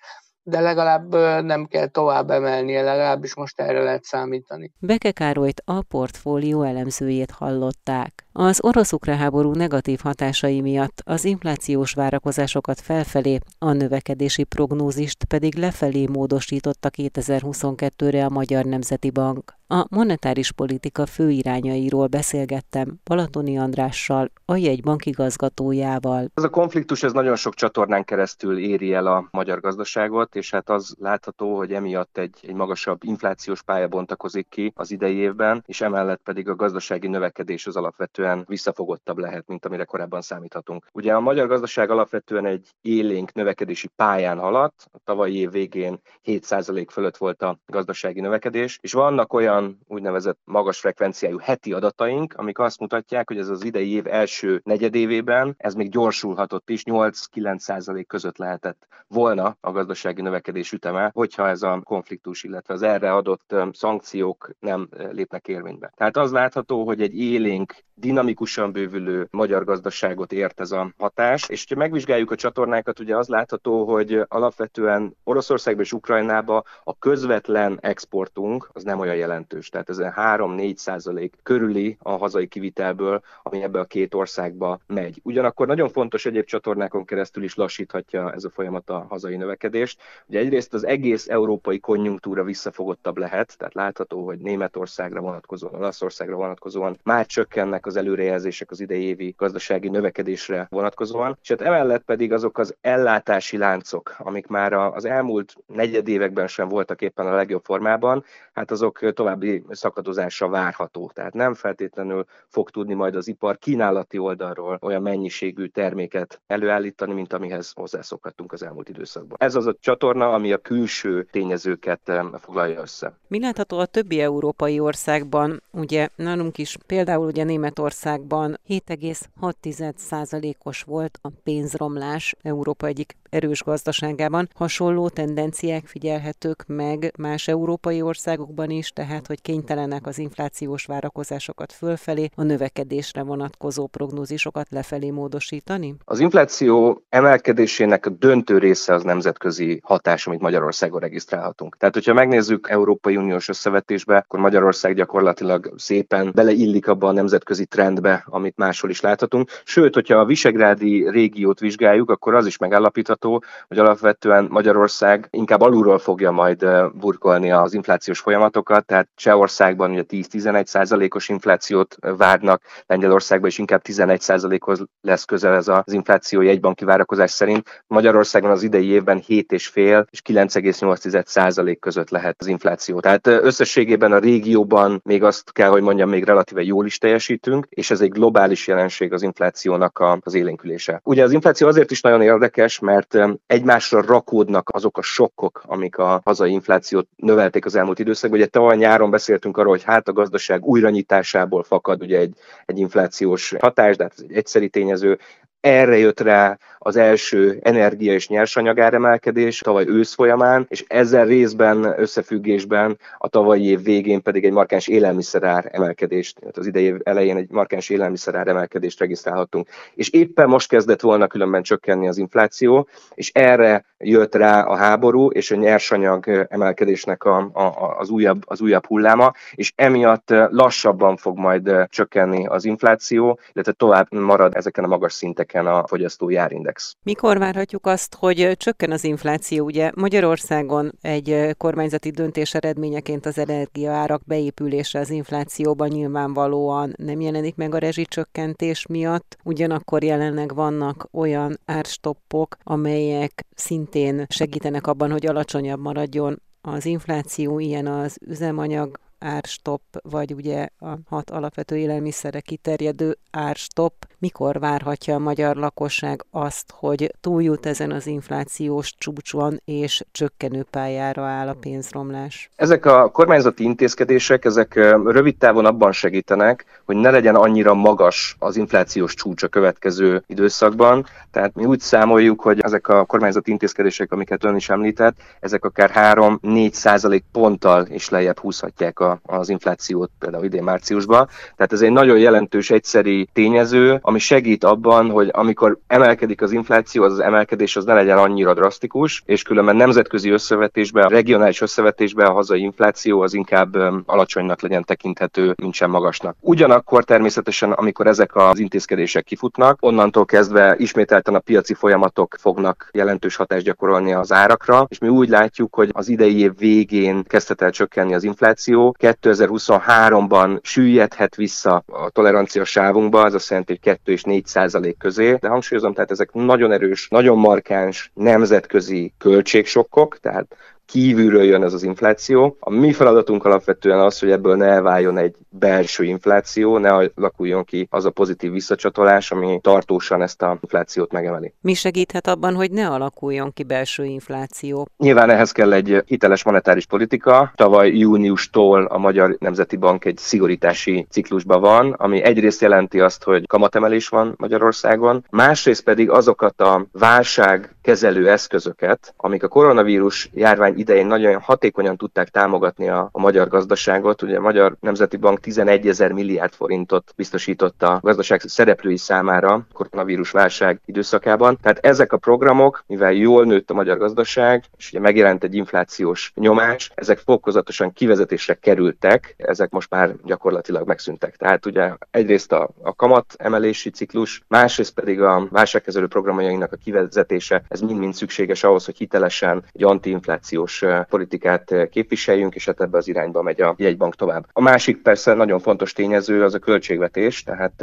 de 0.49 0.59
legalább 0.59 1.15
nem 1.43 1.65
kell 1.65 1.87
tovább 1.87 2.29
emelnie, 2.29 2.81
legalábbis 2.81 3.35
most 3.35 3.59
erre 3.59 3.83
lehet 3.83 4.03
számítani. 4.03 4.71
Beke 4.79 5.11
Károlyt 5.11 5.61
a 5.65 5.81
portfólió 5.81 6.63
elemzőjét 6.63 7.31
hallották. 7.31 8.27
Az 8.31 8.63
orosz-ukrán 8.63 9.17
háború 9.17 9.53
negatív 9.53 9.99
hatásai 10.03 10.61
miatt 10.61 11.01
az 11.05 11.25
inflációs 11.25 11.93
várakozásokat 11.93 12.81
felfelé, 12.81 13.39
a 13.57 13.71
növekedési 13.71 14.43
prognózist 14.43 15.23
pedig 15.23 15.55
lefelé 15.55 16.05
módosította 16.05 16.89
2022-re 16.97 18.25
a 18.25 18.29
Magyar 18.29 18.65
Nemzeti 18.65 19.09
Bank. 19.11 19.58
A 19.71 19.85
monetáris 19.89 20.51
politika 20.51 21.05
főirányairól 21.05 22.07
beszélgettem 22.07 22.99
Balatoni 23.03 23.57
Andrással, 23.57 24.31
a 24.45 24.55
jegybank 24.55 25.05
igazgatójával. 25.05 26.27
Ez 26.33 26.43
a 26.43 26.49
konfliktus 26.49 27.03
ez 27.03 27.13
nagyon 27.13 27.35
sok 27.35 27.53
csatornán 27.53 28.03
keresztül 28.03 28.57
éri 28.57 28.93
el 28.93 29.07
a 29.07 29.27
magyar 29.31 29.59
gazdaságot, 29.59 30.35
és 30.35 30.51
hát 30.51 30.69
az 30.69 30.95
látható, 30.99 31.57
hogy 31.57 31.73
emiatt 31.73 32.17
egy, 32.17 32.37
egy 32.41 32.53
magasabb 32.53 33.03
inflációs 33.03 33.61
pálya 33.63 33.87
bontakozik 33.87 34.47
ki 34.49 34.71
az 34.75 34.91
idei 34.91 35.15
évben, 35.15 35.63
és 35.65 35.81
emellett 35.81 36.21
pedig 36.23 36.49
a 36.49 36.55
gazdasági 36.55 37.07
növekedés 37.07 37.67
az 37.67 37.75
alapvetően 37.75 38.43
visszafogottabb 38.47 39.17
lehet, 39.17 39.47
mint 39.47 39.65
amire 39.65 39.83
korábban 39.83 40.21
számíthatunk. 40.21 40.85
Ugye 40.91 41.13
a 41.13 41.19
magyar 41.19 41.47
gazdaság 41.47 41.89
alapvetően 41.89 42.45
egy 42.45 42.69
élénk 42.81 43.33
növekedési 43.33 43.87
pályán 43.95 44.39
haladt, 44.39 44.85
a 44.91 44.99
tavalyi 45.03 45.37
év 45.37 45.51
végén 45.51 45.99
7% 46.25 46.87
fölött 46.91 47.17
volt 47.17 47.41
a 47.41 47.57
gazdasági 47.65 48.19
növekedés, 48.19 48.79
és 48.81 48.93
vannak 48.93 49.33
olyan 49.33 49.57
olyan 49.59 49.79
úgynevezett 49.87 50.39
magas 50.43 50.79
frekvenciájú 50.79 51.37
heti 51.37 51.73
adataink, 51.73 52.33
amik 52.37 52.59
azt 52.59 52.79
mutatják, 52.79 53.27
hogy 53.27 53.37
ez 53.37 53.49
az 53.49 53.63
idei 53.63 53.91
év 53.91 54.07
első 54.07 54.61
negyedévében 54.63 55.55
ez 55.57 55.73
még 55.73 55.89
gyorsulhatott 55.89 56.69
is, 56.69 56.83
8-9 56.85 58.03
között 58.07 58.37
lehetett 58.37 58.87
volna 59.07 59.57
a 59.59 59.71
gazdasági 59.71 60.21
növekedés 60.21 60.71
üteme, 60.71 61.11
hogyha 61.13 61.47
ez 61.47 61.61
a 61.61 61.81
konfliktus, 61.83 62.43
illetve 62.43 62.73
az 62.73 62.81
erre 62.81 63.13
adott 63.13 63.55
szankciók 63.71 64.49
nem 64.59 64.89
lépnek 65.11 65.47
érvénybe. 65.47 65.91
Tehát 65.95 66.17
az 66.17 66.31
látható, 66.31 66.85
hogy 66.85 67.01
egy 67.01 67.17
élénk 67.17 67.73
dinamikusan 67.93 68.71
bővülő 68.71 69.27
magyar 69.31 69.63
gazdaságot 69.63 70.31
ért 70.31 70.59
ez 70.59 70.71
a 70.71 70.93
hatás. 70.97 71.49
És 71.49 71.65
ha 71.69 71.75
megvizsgáljuk 71.75 72.31
a 72.31 72.35
csatornákat, 72.35 72.99
ugye 72.99 73.17
az 73.17 73.27
látható, 73.27 73.85
hogy 73.85 74.21
alapvetően 74.27 75.15
Oroszországba 75.23 75.81
és 75.81 75.93
Ukrajnába 75.93 76.63
a 76.83 76.97
közvetlen 76.97 77.77
exportunk 77.81 78.69
az 78.73 78.83
nem 78.83 78.99
olyan 78.99 79.15
jelentős. 79.49 79.69
Tehát 79.69 79.89
ez 79.89 79.97
3-4 80.01 80.75
százalék 80.75 81.33
körüli 81.43 81.97
a 82.01 82.11
hazai 82.11 82.47
kivitelből, 82.47 83.21
ami 83.43 83.63
ebbe 83.63 83.79
a 83.79 83.85
két 83.85 84.13
országba 84.13 84.79
megy. 84.87 85.19
Ugyanakkor 85.23 85.67
nagyon 85.67 85.89
fontos 85.89 86.25
egyéb 86.25 86.45
csatornákon 86.45 87.05
keresztül 87.05 87.43
is 87.43 87.55
lassíthatja 87.55 88.33
ez 88.33 88.43
a 88.43 88.49
folyamat 88.49 88.89
a 88.89 89.05
hazai 89.09 89.35
növekedést. 89.35 90.01
Ugye 90.27 90.39
egyrészt 90.39 90.73
az 90.73 90.85
egész 90.85 91.29
európai 91.29 91.79
konjunktúra 91.79 92.43
visszafogottabb 92.43 93.17
lehet, 93.17 93.57
tehát 93.57 93.73
látható, 93.73 94.25
hogy 94.25 94.39
Németországra 94.39 95.21
vonatkozóan, 95.21 95.75
Olaszországra 95.75 96.35
vonatkozóan 96.35 96.97
már 97.03 97.25
csökkennek 97.25 97.85
az 97.85 97.95
előrejelzések 97.95 98.71
az 98.71 98.79
idei 98.79 99.03
évi 99.03 99.33
gazdasági 99.37 99.89
növekedésre 99.89 100.67
vonatkozóan, 100.69 101.37
és 101.41 101.49
hát 101.49 101.61
emellett 101.61 102.03
pedig 102.03 102.33
azok 102.33 102.57
az 102.57 102.75
ellátási 102.81 103.57
láncok, 103.57 104.15
amik 104.17 104.47
már 104.47 104.73
az 104.73 105.05
elmúlt 105.05 105.55
negyed 105.67 106.07
években 106.07 106.47
sem 106.47 106.67
voltak 106.67 107.01
éppen 107.01 107.27
a 107.27 107.35
legjobb 107.35 107.63
formában, 107.63 108.23
hát 108.53 108.71
azok 108.71 109.01
további 109.39 109.63
szakadozása 109.69 110.47
várható. 110.47 111.11
Tehát 111.13 111.33
nem 111.33 111.53
feltétlenül 111.53 112.25
fog 112.47 112.69
tudni 112.69 112.93
majd 112.93 113.15
az 113.15 113.27
ipar 113.27 113.57
kínálati 113.57 114.17
oldalról 114.17 114.79
olyan 114.81 115.01
mennyiségű 115.01 115.65
terméket 115.65 116.41
előállítani, 116.47 117.13
mint 117.13 117.33
amihez 117.33 117.71
hozzászokhattunk 117.75 118.53
az 118.53 118.63
elmúlt 118.63 118.89
időszakban. 118.89 119.37
Ez 119.39 119.55
az 119.55 119.67
a 119.67 119.75
csatorna, 119.79 120.33
ami 120.33 120.51
a 120.51 120.57
külső 120.57 121.27
tényezőket 121.31 122.11
foglalja 122.39 122.81
össze. 122.81 123.13
Mi 123.27 123.39
látható 123.39 123.79
a 123.79 123.85
többi 123.85 124.21
európai 124.21 124.79
országban? 124.79 125.61
Ugye 125.71 126.07
nálunk 126.15 126.57
is 126.57 126.77
például 126.85 127.25
ugye 127.25 127.43
német 127.43 127.79
Németországban 127.79 128.59
7,6%-os 128.67 130.81
volt 130.81 131.19
a 131.21 131.29
pénzromlás 131.43 132.35
Európa 132.41 132.87
egyik 132.87 133.17
erős 133.29 133.63
gazdaságában. 133.63 134.49
Hasonló 134.55 135.09
tendenciák 135.09 135.87
figyelhetők 135.87 136.63
meg 136.67 137.13
más 137.17 137.47
európai 137.47 138.01
országokban 138.01 138.69
is, 138.69 138.89
tehát 138.89 139.27
hogy 139.27 139.41
kénytelenek 139.41 140.07
az 140.07 140.17
inflációs 140.17 140.85
várakozásokat 140.85 141.73
fölfelé, 141.73 142.29
a 142.35 142.43
növekedésre 142.43 143.21
vonatkozó 143.21 143.87
prognózisokat 143.87 144.67
lefelé 144.69 145.09
módosítani? 145.09 145.95
Az 146.05 146.19
infláció 146.19 147.03
emelkedésének 147.09 148.05
a 148.05 148.09
döntő 148.09 148.57
része 148.57 148.93
az 148.93 149.03
nemzetközi 149.03 149.79
hatás, 149.83 150.27
amit 150.27 150.39
Magyarországon 150.39 150.99
regisztrálhatunk. 150.99 151.77
Tehát, 151.77 151.93
hogyha 151.93 152.13
megnézzük 152.13 152.69
Európai 152.69 153.17
Uniós 153.17 153.49
összevetésbe, 153.49 154.17
akkor 154.17 154.39
Magyarország 154.39 154.95
gyakorlatilag 154.95 155.73
szépen 155.77 156.31
beleillik 156.35 156.87
abba 156.87 157.07
a 157.07 157.11
nemzetközi 157.11 157.65
trendbe, 157.65 158.23
amit 158.25 158.57
máshol 158.57 158.89
is 158.89 159.01
láthatunk. 159.01 159.49
Sőt, 159.63 159.93
hogyha 159.93 160.17
a 160.17 160.25
Visegrádi 160.25 161.09
régiót 161.09 161.59
vizsgáljuk, 161.59 162.09
akkor 162.09 162.35
az 162.35 162.45
is 162.45 162.57
megállapítható, 162.57 163.18
hogy 163.67 163.79
alapvetően 163.79 164.47
Magyarország 164.49 165.27
inkább 165.29 165.61
alulról 165.61 165.99
fogja 165.99 166.31
majd 166.31 166.65
burkolni 166.93 167.51
az 167.51 167.73
inflációs 167.73 168.19
folyamatokat, 168.19 168.85
tehát 168.85 169.09
Csehországban 169.15 169.91
ugye 169.91 170.03
10-11 170.07 170.65
százalékos 170.65 171.29
inflációt 171.29 171.95
várnak, 171.99 172.61
Lengyelországban 172.85 173.49
is 173.49 173.57
inkább 173.57 173.81
11 173.81 174.21
százalékhoz 174.21 174.83
lesz 175.01 175.25
közel 175.25 175.55
ez 175.55 175.67
az 175.67 175.93
infláció 175.93 176.41
jegybanki 176.41 176.85
várakozás 176.85 177.31
szerint. 177.31 177.83
Magyarországon 177.87 178.51
az 178.51 178.63
idei 178.63 178.87
évben 178.87 179.23
7,5 179.27 180.05
és 180.09 180.21
9,8 180.25 181.25
százalék 181.25 181.79
között 181.79 182.09
lehet 182.09 182.35
az 182.39 182.47
infláció. 182.47 182.99
Tehát 182.99 183.27
összességében 183.27 184.11
a 184.11 184.19
régióban 184.19 185.01
még 185.03 185.23
azt 185.23 185.51
kell, 185.51 185.69
hogy 185.69 185.81
mondjam, 185.81 186.09
még 186.09 186.23
relatíve 186.23 186.61
jól 186.61 186.85
is 186.85 186.97
teljesítünk, 186.97 187.65
és 187.69 187.91
ez 187.91 188.01
egy 188.01 188.11
globális 188.11 188.67
jelenség 188.67 189.13
az 189.13 189.21
inflációnak 189.21 190.03
az 190.23 190.33
élénkülése. 190.33 191.01
Ugye 191.03 191.23
az 191.23 191.31
infláció 191.31 191.67
azért 191.67 191.91
is 191.91 192.01
nagyon 192.01 192.21
érdekes, 192.21 192.79
mert 192.79 193.08
emiatt 193.13 193.41
egymásra 193.47 194.01
rakódnak 194.01 194.69
azok 194.69 194.97
a 194.97 195.01
sokkok, 195.01 195.63
amik 195.65 195.97
a 195.97 196.21
hazai 196.25 196.51
inflációt 196.51 197.07
növelték 197.15 197.65
az 197.65 197.75
elmúlt 197.75 197.99
időszakban. 197.99 198.39
Ugye 198.39 198.47
tavaly 198.47 198.77
nyáron 198.77 199.09
beszéltünk 199.09 199.57
arról, 199.57 199.71
hogy 199.71 199.83
hát 199.83 200.07
a 200.07 200.13
gazdaság 200.13 200.65
újranyitásából 200.65 201.63
fakad 201.63 202.01
ugye 202.01 202.19
egy, 202.19 202.33
egy 202.65 202.77
inflációs 202.77 203.55
hatás, 203.59 203.97
de 203.97 204.03
hát 204.03 204.13
ez 204.17 204.23
egy 204.23 204.35
egyszeri 204.35 204.69
tényező, 204.69 205.19
erre 205.61 205.97
jött 205.97 206.19
rá 206.19 206.57
az 206.77 206.95
első 206.95 207.59
energia 207.61 208.13
és 208.13 208.27
nyersanyag 208.27 208.79
áremelkedés 208.79 209.59
tavaly 209.59 209.87
ősz 209.87 210.13
folyamán, 210.13 210.65
és 210.69 210.83
ezzel 210.87 211.25
részben 211.25 211.93
összefüggésben 211.97 212.97
a 213.17 213.27
tavalyi 213.27 213.65
év 213.65 213.83
végén 213.83 214.21
pedig 214.21 214.45
egy 214.45 214.51
markáns 214.51 214.87
élelmiszerár 214.87 215.69
emelkedést, 215.71 216.39
az 216.53 216.67
idei 216.67 216.83
év 216.83 216.95
elején 217.03 217.37
egy 217.37 217.49
markáns 217.49 217.89
élelmiszerár 217.89 218.47
emelkedést 218.47 218.99
regisztrálhattunk. 218.99 219.67
És 219.93 220.09
éppen 220.09 220.49
most 220.49 220.69
kezdett 220.69 221.01
volna 221.01 221.27
különben 221.27 221.63
csökkenni 221.63 222.07
az 222.07 222.17
infláció, 222.17 222.87
és 223.13 223.31
erre 223.33 223.85
jött 223.99 224.35
rá 224.35 224.61
a 224.61 224.75
háború 224.75 225.27
és 225.27 225.51
a 225.51 225.55
nyersanyag 225.55 226.47
emelkedésnek 226.49 227.23
a, 227.23 227.49
a, 227.53 227.95
az, 227.97 228.09
újabb, 228.09 228.41
az 228.45 228.61
újabb 228.61 228.85
hulláma, 228.85 229.33
és 229.51 229.73
emiatt 229.75 230.33
lassabban 230.49 231.17
fog 231.17 231.37
majd 231.37 231.71
csökkenni 231.89 232.47
az 232.47 232.65
infláció, 232.65 233.39
illetve 233.53 233.71
tovább 233.71 234.13
marad 234.13 234.55
ezeken 234.55 234.83
a 234.83 234.87
magas 234.87 235.13
szinteken 235.13 235.67
a 235.67 235.87
fogyasztói 235.87 236.35
árindex. 236.35 236.95
Mikor 237.03 237.37
várhatjuk 237.37 237.85
azt, 237.85 238.15
hogy 238.19 238.51
csökken 238.57 238.91
az 238.91 239.03
infláció? 239.03 239.65
Ugye 239.65 239.91
Magyarországon 239.95 240.91
egy 241.01 241.55
kormányzati 241.57 242.09
döntés 242.09 242.53
eredményeként 242.53 243.25
az 243.25 243.37
energiaárak 243.37 244.21
beépülése 244.25 244.99
az 244.99 245.09
inflációban 245.09 245.87
nyilvánvalóan 245.87 246.93
nem 246.97 247.21
jelenik 247.21 247.55
meg 247.55 247.73
a 247.73 247.77
rezsicsökkentés 247.77 248.85
miatt, 248.87 249.37
ugyanakkor 249.43 250.03
jelenleg 250.03 250.55
vannak 250.55 251.07
olyan 251.11 251.59
árstoppok, 251.65 252.57
amelyek 252.63 253.45
szintén 253.55 253.88
szintén 253.91 254.25
segítenek 254.29 254.87
abban, 254.87 255.11
hogy 255.11 255.25
alacsonyabb 255.25 255.79
maradjon 255.79 256.41
az 256.61 256.85
infláció, 256.85 257.59
ilyen 257.59 257.87
az 257.87 258.17
üzemanyag 258.25 258.99
árstop, 259.19 259.81
vagy 260.01 260.33
ugye 260.33 260.67
a 260.77 260.97
hat 261.05 261.29
alapvető 261.29 261.77
élelmiszerre 261.77 262.39
kiterjedő 262.39 263.17
árstop, 263.31 264.07
mikor 264.19 264.59
várhatja 264.59 265.15
a 265.15 265.19
magyar 265.19 265.55
lakosság 265.55 266.25
azt, 266.31 266.73
hogy 266.75 267.13
túljut 267.21 267.65
ezen 267.65 267.91
az 267.91 268.07
inflációs 268.07 268.95
csúcson, 268.97 269.61
és 269.65 270.03
csökkenő 270.11 270.65
pályára 270.69 271.23
áll 271.23 271.47
a 271.47 271.55
pénzromlás? 271.59 272.49
Ezek 272.55 272.85
a 272.85 273.09
kormányzati 273.09 273.63
intézkedések, 273.63 274.45
ezek 274.45 274.75
rövid 275.05 275.37
távon 275.37 275.65
abban 275.65 275.91
segítenek, 275.91 276.65
hogy 276.85 276.95
ne 276.95 277.09
legyen 277.09 277.35
annyira 277.35 277.73
magas 277.73 278.35
az 278.39 278.57
inflációs 278.57 279.13
csúcs 279.13 279.43
a 279.43 279.47
következő 279.47 280.23
időszakban. 280.27 281.05
Tehát 281.31 281.55
mi 281.55 281.65
úgy 281.65 281.79
számoljuk, 281.79 282.41
hogy 282.41 282.59
ezek 282.59 282.87
a 282.87 283.05
kormányzati 283.05 283.51
intézkedések, 283.51 284.11
amiket 284.11 284.43
ön 284.43 284.55
is 284.55 284.69
említett, 284.69 285.15
ezek 285.39 285.65
akár 285.65 285.91
3-4 285.93 286.71
százalék 286.71 287.23
ponttal 287.31 287.87
is 287.89 288.09
lejjebb 288.09 288.39
húzhatják 288.39 288.99
a, 288.99 289.19
az 289.23 289.49
inflációt 289.49 290.11
például 290.19 290.43
idén 290.43 290.63
márciusban. 290.63 291.27
Tehát 291.55 291.73
ez 291.73 291.81
egy 291.81 291.91
nagyon 291.91 292.17
jelentős 292.17 292.69
egyszeri 292.69 293.29
tényező, 293.33 293.99
ami 294.09 294.19
segít 294.19 294.63
abban, 294.63 295.09
hogy 295.09 295.29
amikor 295.31 295.77
emelkedik 295.87 296.41
az 296.41 296.51
infláció, 296.51 297.03
az, 297.03 297.11
az 297.11 297.19
emelkedés 297.19 297.75
az 297.75 297.85
ne 297.85 297.93
legyen 297.93 298.17
annyira 298.17 298.53
drasztikus, 298.53 299.21
és 299.25 299.41
különben 299.41 299.75
nemzetközi 299.75 300.29
összevetésben, 300.29 301.09
regionális 301.09 301.61
összevetésben 301.61 302.27
a 302.27 302.33
hazai 302.33 302.61
infláció 302.61 303.21
az 303.21 303.33
inkább 303.33 303.75
alacsonynak 304.05 304.61
legyen 304.61 304.83
tekinthető, 304.83 305.53
mint 305.61 305.73
sem 305.73 305.89
magasnak. 305.89 306.35
Ugyanakkor 306.39 307.03
természetesen, 307.03 307.71
amikor 307.71 308.07
ezek 308.07 308.35
az 308.35 308.59
intézkedések 308.59 309.23
kifutnak, 309.23 309.77
onnantól 309.81 310.25
kezdve 310.25 310.75
ismételten 310.77 311.35
a 311.35 311.39
piaci 311.39 311.73
folyamatok 311.73 312.35
fognak 312.39 312.89
jelentős 312.93 313.35
hatást 313.35 313.65
gyakorolni 313.65 314.13
az 314.13 314.31
árakra, 314.31 314.85
és 314.87 314.97
mi 314.97 315.07
úgy 315.07 315.29
látjuk, 315.29 315.75
hogy 315.75 315.89
az 315.91 316.07
idei 316.07 316.39
év 316.39 316.57
végén 316.57 317.23
kezdhet 317.23 317.61
el 317.61 317.71
csökkenni 317.71 318.13
az 318.13 318.23
infláció, 318.23 318.95
2023-ban 318.99 320.61
süllyedhet 320.61 321.35
vissza 321.35 321.83
a 321.87 322.09
tolerancia 322.09 322.63
sávunkba, 322.65 323.25
ez 323.25 323.33
azt 323.33 323.49
jelenti, 323.49 323.71
hogy 323.71 323.98
2 324.03 324.11
és 324.11 324.23
4 324.23 324.45
százalék 324.45 324.97
közé, 324.97 325.35
de 325.39 325.47
hangsúlyozom, 325.47 325.93
tehát 325.93 326.11
ezek 326.11 326.33
nagyon 326.33 326.71
erős, 326.71 327.07
nagyon 327.07 327.37
markáns 327.37 328.11
nemzetközi 328.13 329.13
költségsokkok, 329.17 330.19
tehát 330.19 330.55
kívülről 330.89 331.43
jön 331.43 331.63
ez 331.63 331.73
az 331.73 331.83
infláció. 331.83 332.57
A 332.59 332.69
mi 332.69 332.93
feladatunk 332.93 333.45
alapvetően 333.45 333.99
az, 333.99 334.19
hogy 334.19 334.31
ebből 334.31 334.55
ne 334.55 334.65
elváljon 334.65 335.17
egy 335.17 335.35
belső 335.49 336.03
infláció, 336.03 336.77
ne 336.77 336.89
alakuljon 336.89 337.63
ki 337.63 337.87
az 337.89 338.05
a 338.05 338.09
pozitív 338.09 338.51
visszacsatolás, 338.51 339.31
ami 339.31 339.59
tartósan 339.61 340.21
ezt 340.21 340.41
a 340.41 340.57
inflációt 340.61 341.11
megemeli. 341.11 341.53
Mi 341.61 341.73
segíthet 341.73 342.27
abban, 342.27 342.55
hogy 342.55 342.71
ne 342.71 342.87
alakuljon 342.87 343.53
ki 343.53 343.63
belső 343.63 344.05
infláció? 344.05 344.87
Nyilván 344.97 345.29
ehhez 345.29 345.51
kell 345.51 345.73
egy 345.73 346.03
hiteles 346.05 346.43
monetáris 346.43 346.85
politika. 346.85 347.51
Tavaly 347.55 347.97
júniustól 347.97 348.85
a 348.85 348.97
Magyar 348.97 349.35
Nemzeti 349.39 349.75
Bank 349.75 350.05
egy 350.05 350.17
szigorítási 350.17 351.07
ciklusban 351.09 351.61
van, 351.61 351.91
ami 351.91 352.23
egyrészt 352.23 352.61
jelenti 352.61 352.99
azt, 352.99 353.23
hogy 353.23 353.47
kamatemelés 353.47 354.07
van 354.07 354.33
Magyarországon, 354.37 355.25
másrészt 355.29 355.83
pedig 355.83 356.09
azokat 356.09 356.61
a 356.61 356.85
válságkezelő 356.91 358.29
eszközöket, 358.29 359.13
amik 359.17 359.43
a 359.43 359.47
koronavírus 359.47 360.29
járvány 360.33 360.78
idején 360.79 361.05
nagyon 361.05 361.39
hatékonyan 361.41 361.97
tudták 361.97 362.29
támogatni 362.29 362.89
a, 362.89 363.09
a 363.11 363.19
magyar 363.19 363.47
gazdaságot. 363.47 364.21
Ugye 364.21 364.37
a 364.37 364.41
Magyar 364.41 364.75
Nemzeti 364.79 365.17
Bank 365.17 365.39
11 365.39 365.87
ezer 365.87 366.11
milliárd 366.11 366.53
forintot 366.53 367.13
biztosított 367.15 367.83
a 367.83 367.99
gazdaság 368.01 368.41
szereplői 368.41 368.97
számára 368.97 369.67
koronavírus 369.73 370.31
válság 370.31 370.81
időszakában. 370.85 371.57
Tehát 371.61 371.85
ezek 371.85 372.13
a 372.13 372.17
programok, 372.17 372.83
mivel 372.87 373.11
jól 373.11 373.45
nőtt 373.45 373.69
a 373.69 373.73
magyar 373.73 373.97
gazdaság, 373.97 374.63
és 374.77 374.89
ugye 374.89 374.99
megjelent 374.99 375.43
egy 375.43 375.55
inflációs 375.55 376.31
nyomás, 376.35 376.91
ezek 376.95 377.17
fokozatosan 377.17 377.93
kivezetésre 377.93 378.53
kerültek, 378.53 379.35
ezek 379.37 379.69
most 379.69 379.89
már 379.89 380.15
gyakorlatilag 380.23 380.87
megszűntek. 380.87 381.35
Tehát 381.35 381.65
ugye 381.65 381.91
egyrészt 382.11 382.51
a, 382.51 382.69
a 382.81 382.95
kamat 382.95 383.33
emelési 383.37 383.89
ciklus, 383.89 384.41
másrészt 384.47 384.93
pedig 384.93 385.21
a 385.21 385.47
válságkezelő 385.49 386.07
programjainak 386.07 386.71
a 386.71 386.75
kivezetése, 386.75 387.63
ez 387.67 387.81
mind-mind 387.81 388.13
szükséges 388.13 388.63
ahhoz, 388.63 388.85
hogy 388.85 388.97
hitelesen 388.97 389.63
egy 389.71 389.83
antiinflációs 389.83 390.68
inflációs 390.69 391.05
politikát 391.09 391.89
képviseljünk, 391.89 392.55
és 392.55 392.65
hát 392.65 392.81
ebbe 392.81 392.97
az 392.97 393.07
irányba 393.07 393.41
megy 393.41 393.61
a 393.61 393.75
jegybank 393.77 394.15
tovább. 394.15 394.45
A 394.53 394.61
másik 394.61 395.01
persze 395.01 395.33
nagyon 395.33 395.59
fontos 395.59 395.93
tényező 395.93 396.43
az 396.43 396.53
a 396.53 396.59
költségvetés, 396.59 397.43
tehát 397.43 397.81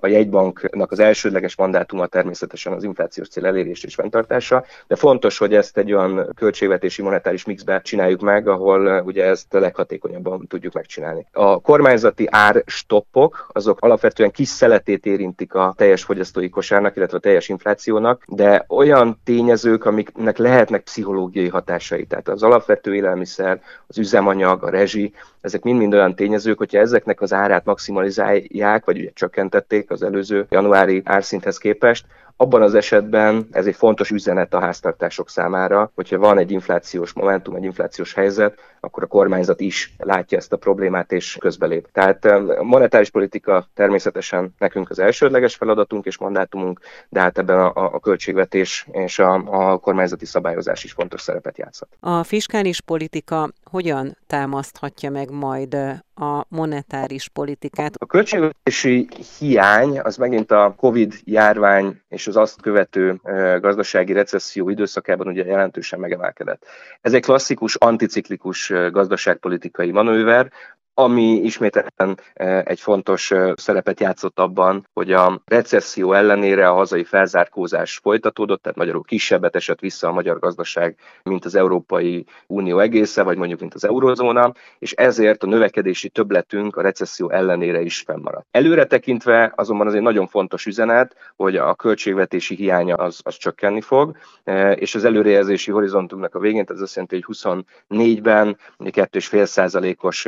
a 0.00 0.06
jegybanknak 0.06 0.90
az 0.92 0.98
elsődleges 0.98 1.56
mandátuma 1.56 2.06
természetesen 2.06 2.72
az 2.72 2.84
inflációs 2.84 3.28
cél 3.28 3.46
elérés 3.46 3.84
és 3.84 3.94
fenntartása, 3.94 4.64
de 4.86 4.96
fontos, 4.96 5.38
hogy 5.38 5.54
ezt 5.54 5.78
egy 5.78 5.92
olyan 5.92 6.32
költségvetési 6.36 7.02
monetáris 7.02 7.44
mixbe 7.44 7.80
csináljuk 7.80 8.20
meg, 8.20 8.48
ahol 8.48 9.02
ugye 9.04 9.24
ezt 9.24 9.52
leghatékonyabban 9.52 10.46
tudjuk 10.46 10.72
megcsinálni. 10.72 11.26
A 11.32 11.60
kormányzati 11.60 12.26
árstoppok, 12.30 13.48
azok 13.52 13.80
alapvetően 13.80 14.30
kis 14.30 14.48
szeletét 14.48 15.06
érintik 15.06 15.54
a 15.54 15.74
teljes 15.76 16.04
fogyasztói 16.04 16.48
kosárnak, 16.48 16.96
illetve 16.96 17.16
a 17.16 17.20
teljes 17.20 17.48
inflációnak, 17.48 18.24
de 18.26 18.64
olyan 18.68 19.20
tényezők, 19.24 19.84
amiknek 19.84 20.38
lehetnek 20.38 20.82
pszichológiai 20.82 21.48
hatásai 21.48 21.89
hatásai. 21.90 22.06
Tehát 22.06 22.28
az 22.28 22.42
alapvető 22.42 22.94
élelmiszer, 22.94 23.60
az 23.86 23.98
üzemanyag, 23.98 24.62
a 24.64 24.70
rezsi, 24.70 25.12
ezek 25.40 25.62
mind-mind 25.62 25.94
olyan 25.94 26.14
tényezők, 26.14 26.58
hogyha 26.58 26.78
ezeknek 26.78 27.20
az 27.20 27.32
árát 27.32 27.64
maximalizálják, 27.64 28.84
vagy 28.84 28.98
ugye 28.98 29.10
csökkentették 29.14 29.90
az 29.90 30.02
előző 30.02 30.46
januári 30.50 31.02
árszinthez 31.04 31.58
képest, 31.58 32.04
abban 32.40 32.62
az 32.62 32.74
esetben 32.74 33.46
ez 33.52 33.66
egy 33.66 33.74
fontos 33.74 34.10
üzenet 34.10 34.54
a 34.54 34.60
háztartások 34.60 35.28
számára, 35.28 35.90
hogyha 35.94 36.18
van 36.18 36.38
egy 36.38 36.50
inflációs 36.50 37.12
momentum, 37.12 37.54
egy 37.54 37.64
inflációs 37.64 38.14
helyzet, 38.14 38.58
akkor 38.80 39.02
a 39.02 39.06
kormányzat 39.06 39.60
is 39.60 39.94
látja 39.98 40.38
ezt 40.38 40.52
a 40.52 40.56
problémát 40.56 41.12
és 41.12 41.36
közbelép. 41.40 41.88
Tehát 41.92 42.24
a 42.24 42.62
monetáris 42.62 43.10
politika 43.10 43.66
természetesen 43.74 44.54
nekünk 44.58 44.90
az 44.90 44.98
elsődleges 44.98 45.54
feladatunk 45.54 46.04
és 46.04 46.18
mandátumunk, 46.18 46.80
de 47.08 47.20
hát 47.20 47.38
ebben 47.38 47.58
a, 47.58 47.72
a 47.74 48.00
költségvetés 48.00 48.86
és 48.92 49.18
a, 49.18 49.34
a 49.34 49.78
kormányzati 49.78 50.24
szabályozás 50.24 50.84
is 50.84 50.92
fontos 50.92 51.20
szerepet 51.20 51.58
játszhat. 51.58 51.88
A 52.00 52.22
fiskális 52.24 52.80
politika 52.80 53.48
hogyan 53.70 54.16
támaszthatja 54.26 55.10
meg 55.10 55.30
majd 55.30 55.74
a 56.14 56.44
monetáris 56.48 57.28
politikát? 57.28 57.94
A 57.98 58.06
költségvetési 58.06 59.08
hiány 59.38 59.98
az 60.00 60.16
megint 60.16 60.50
a 60.50 60.74
COVID 60.76 61.14
járvány 61.24 62.00
és 62.08 62.26
az 62.26 62.36
azt 62.36 62.60
követő 62.60 63.20
gazdasági 63.60 64.12
recesszió 64.12 64.68
időszakában 64.68 65.26
ugye 65.26 65.44
jelentősen 65.44 66.00
megemelkedett. 66.00 66.66
Ez 67.00 67.12
egy 67.12 67.22
klasszikus 67.22 67.74
anticiklikus 67.74 68.72
gazdaságpolitikai 68.90 69.90
manőver, 69.90 70.52
ami 70.94 71.32
ismételten 71.32 72.18
e, 72.34 72.62
egy 72.66 72.80
fontos 72.80 73.30
e, 73.30 73.54
szerepet 73.56 74.00
játszott 74.00 74.38
abban, 74.38 74.88
hogy 74.92 75.12
a 75.12 75.42
recesszió 75.44 76.12
ellenére 76.12 76.68
a 76.68 76.74
hazai 76.74 77.04
felzárkózás 77.04 77.98
folytatódott, 78.02 78.62
tehát 78.62 78.78
magyarul 78.78 79.02
kisebbet 79.02 79.56
esett 79.56 79.80
vissza 79.80 80.08
a 80.08 80.12
magyar 80.12 80.38
gazdaság, 80.38 80.96
mint 81.22 81.44
az 81.44 81.54
Európai 81.54 82.26
Unió 82.46 82.78
egésze, 82.78 83.22
vagy 83.22 83.36
mondjuk 83.36 83.60
mint 83.60 83.74
az 83.74 83.84
eurozóna, 83.84 84.52
és 84.78 84.92
ezért 84.92 85.42
a 85.42 85.46
növekedési 85.46 86.08
többletünk 86.08 86.76
a 86.76 86.82
recesszió 86.82 87.30
ellenére 87.30 87.80
is 87.80 87.98
fennmaradt. 88.06 88.46
Előre 88.50 88.84
tekintve 88.84 89.52
azonban 89.56 89.86
azért 89.86 90.02
nagyon 90.02 90.26
fontos 90.26 90.66
üzenet, 90.66 91.16
hogy 91.36 91.56
a 91.56 91.74
költségvetési 91.74 92.54
hiánya 92.54 92.94
az, 92.94 93.20
az 93.22 93.36
csökkenni 93.36 93.80
fog, 93.80 94.16
e, 94.44 94.72
és 94.72 94.94
az 94.94 95.04
előrejelzési 95.04 95.70
horizontunknak 95.70 96.34
a 96.34 96.38
végén, 96.38 96.64
ez 96.68 96.80
azt 96.80 96.94
jelenti, 96.94 97.20
hogy 97.20 97.36
24-ben 97.36 98.58
2,5%-os 98.78 100.26